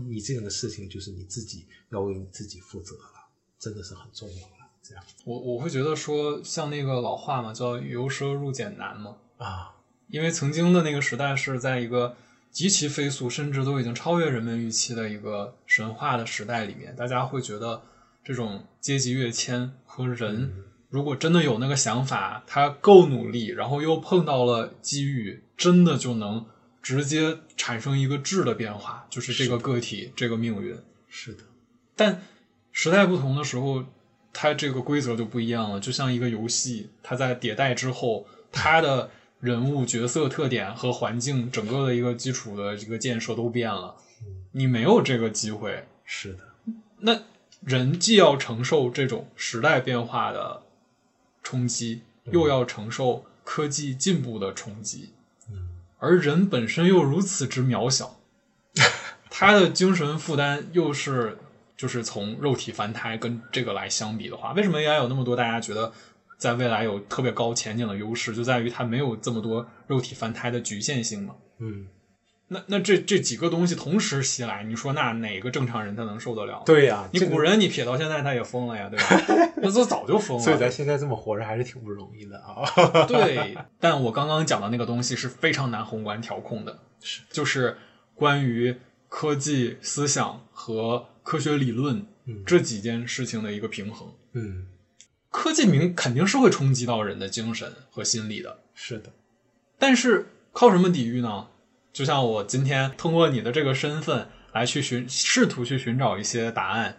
[0.06, 4.61] 你这样的事情就是你自己要为你自己负责了，真的是很重要了。
[4.82, 5.04] 这样。
[5.24, 9.72] 我我会觉得说，像那个老话嘛，叫“由奢入俭难”嘛，啊，
[10.08, 12.16] 因为曾经的那个时代是在一个
[12.50, 17.82] 极其飞速，甚至都已经超越人们预期的一个神话的时代里面，大家会觉得
[18.24, 20.52] 这种阶级跃迁和人，
[20.90, 26.44] 如果真的有那个想法，他够努力，然后又碰到了机遇，真的就能
[26.82, 30.76] 直接产生一个质的变化，就是这个个体这个命运。
[31.08, 31.44] 是的，
[31.94, 32.22] 但
[32.72, 33.84] 时代不同的时候，
[34.32, 35.80] 它这个规则就不一样了。
[35.80, 39.10] 就像一个游戏，它在迭代之后，它的
[39.40, 43.96] 人物角色特点和环境整个的一个基础的一个建设都变了，
[44.52, 45.84] 你没有这个机会。
[46.04, 46.38] 是的，
[47.00, 47.22] 那
[47.60, 50.62] 人既要承受这种时代变化的
[51.42, 55.10] 冲击，又要承受科技进步的冲击，
[55.50, 55.68] 嗯，
[55.98, 58.20] 而人本身又如此之渺小，
[59.30, 61.38] 他的精神负担又是
[61.82, 65.90] 就是从肉体凡胎跟这个来相比的话，为什么 AI 有那么多大家觉得
[66.38, 71.34] 在未来有特别高前景的优势，就在于它没有这么多肉体凡胎的局限性嘛？
[71.58, 71.88] 嗯，
[72.46, 76.62] 那那这这几个东西同时袭来，你说那哪个正常人他能受得了？
[76.64, 79.50] 对呀、这个你古人你撇到现在他也疯了呀，对吧？
[79.60, 80.44] 那都早就疯了。
[80.44, 82.62] 所以咱现在这么活着还是挺不容易的啊。
[83.10, 87.76] 对，但我刚刚讲的那个东西是非常难宏观调控的，是就是
[88.14, 88.76] 关于
[89.08, 92.42] 科技思想和科学理论嗯。
[92.44, 94.12] 这几件事情的一个平衡。
[94.32, 94.66] 嗯，
[95.30, 99.12] 科技名肯定是会冲击到人的精神和心理的，是的，
[99.78, 101.48] 但是靠什么抵御呢？
[101.92, 106.98] 就像我今天通过你的这个身份来去寻试图去寻找一些答案，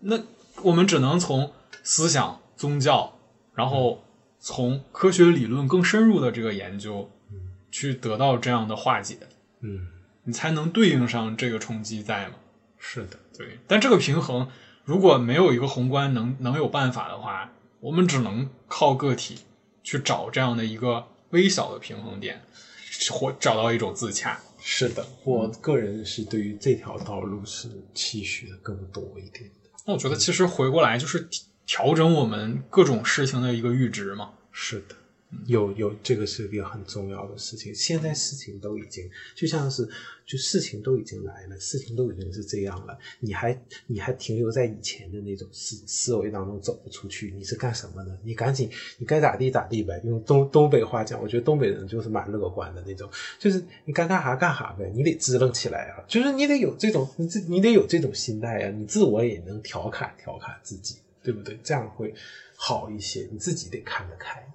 [0.00, 0.20] 那
[0.62, 3.18] 我们只能从思想、宗教，
[3.54, 4.04] 然后
[4.38, 7.10] 从科学理论更深入的这个研究，
[7.72, 9.18] 去得到这样的化解，
[9.60, 9.88] 嗯，
[10.22, 12.34] 你才能对应上这个冲击在嘛？
[12.84, 14.48] 是的，对，但这个平衡
[14.84, 19.38] 如果没有一个宏观能能有办法的话，我们只能靠个体
[19.84, 22.42] 去找这样的一个微小的平衡点，
[23.12, 24.40] 或找到一种自洽。
[24.60, 29.70] 是的，我个人是对于这条道路是期许的更多一点的。
[29.86, 31.28] 那我觉得其实回过来就是
[31.64, 34.32] 调整我们各种事情的一个阈值嘛。
[34.50, 34.96] 是的，
[35.46, 37.74] 有有这个是一个很重要的事情。
[37.74, 39.88] 现在事情都已经就像是
[40.26, 48.16] 就事情都已经来了，事情都已经是这样了，你还你还停留在以前的那种思思维当中走不出去，你是干什么呢？
[48.22, 50.00] 你赶紧你该咋地咋地呗。
[50.04, 61.58] 用东东北话讲，我觉得东北人就是蛮乐观的那种，就是你该干啥干啥呗，你得支棱起来啊，就是你得有这种你这你得有这种心态呀、你自我也能调侃调侃自己，对不对？
[61.62, 62.14] 这样会
[62.56, 64.46] 好一些，你自己得看得开。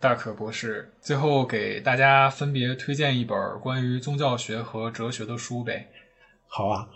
[0.00, 5.88] 大可博士，最后给大家分别推荐一本关于宗教学和哲学的书呗。
[6.46, 6.88] 好啊，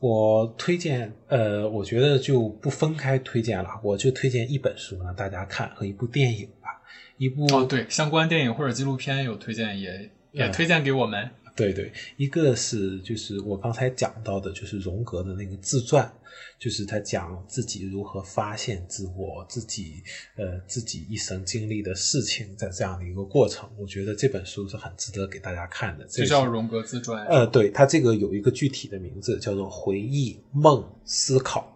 [0.00, 6.80] 我推荐，呃，我觉得就不分开推荐了，我就推荐一本书让大家看和一部电影吧。
[7.18, 11.30] 一部哦，对，相关电影或者纪录片有推荐也也嗯推荐给我们。
[11.56, 16.12] 对对，一个是就是我刚才讲到的，就是荣格的那个自传，
[16.58, 20.02] 就是他讲自己如何发现自我，自己
[20.36, 26.06] 呃自己一生经历的事情，在这样的一个过程，我觉得这本书是很值得给大家看的。
[26.10, 27.24] 这叫荣格自传。
[27.26, 31.75] 呃，对，它这个有一个具体的名字，叫做《回忆、梦、思考：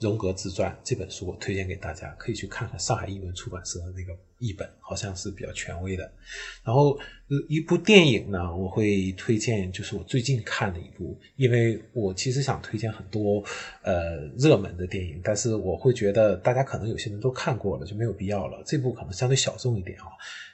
[0.00, 6.08] 荣格自传》这本书，我推荐给大家，可以去看看上海译文出版社的那个译本，好像是比较权威的。
[6.62, 6.96] 然后，
[7.28, 13.42] 呃，一部电影呢，我会推荐，就是我最近看的一部，因为我其实想推荐很多
[13.82, 18.62] 呃热门的电影，但是我会觉得大家可能有些人都看过了，就没有必要了。
[18.64, 20.06] 这部可能相对小众一点啊，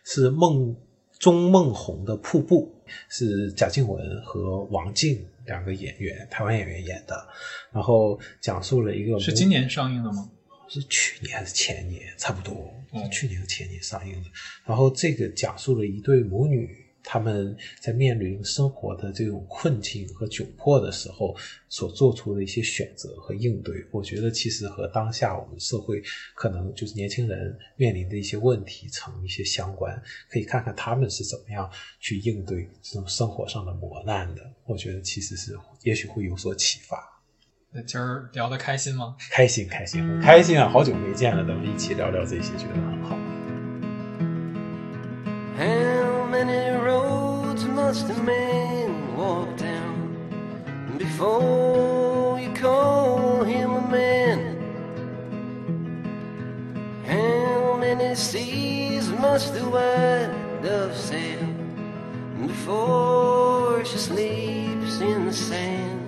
[0.05, 0.75] 是孟
[1.19, 2.75] 钟孟宏的《瀑布》，
[3.09, 7.29] 是贾静雯和王静两个演员，台湾演员演的，
[7.73, 10.31] 然后讲述了一个是今年上映的吗？
[10.69, 14.31] 是去年还是前年，差不多，嗯是去年和前年上映的。
[14.65, 21.37] 然后这个讲述了一对母女，他们在面临生活的这种困境和窘迫的时候，
[21.69, 23.85] 所做出的一些选择和应对。
[23.91, 26.03] 我觉得其实和当下我们社会
[26.35, 34.43] 可能就是年轻人面临的一些问题成一些相关，可以看看他们是怎么样去应对这种生活上的磨难的。
[34.65, 36.97] 我觉得其实是也许会有所启发。
[37.71, 39.17] 那今儿聊得开心吗？
[39.31, 40.69] 开心开心，很开心啊！
[40.69, 43.19] 好久没见了，咱们一起聊聊这些，觉得很好。
[45.57, 46.74] How many roads
[47.75, 50.16] must a man walk down
[50.97, 54.39] before you call him a man?
[57.05, 61.49] How many seas must the white dove sail
[62.47, 66.04] before she sleeps in the sand?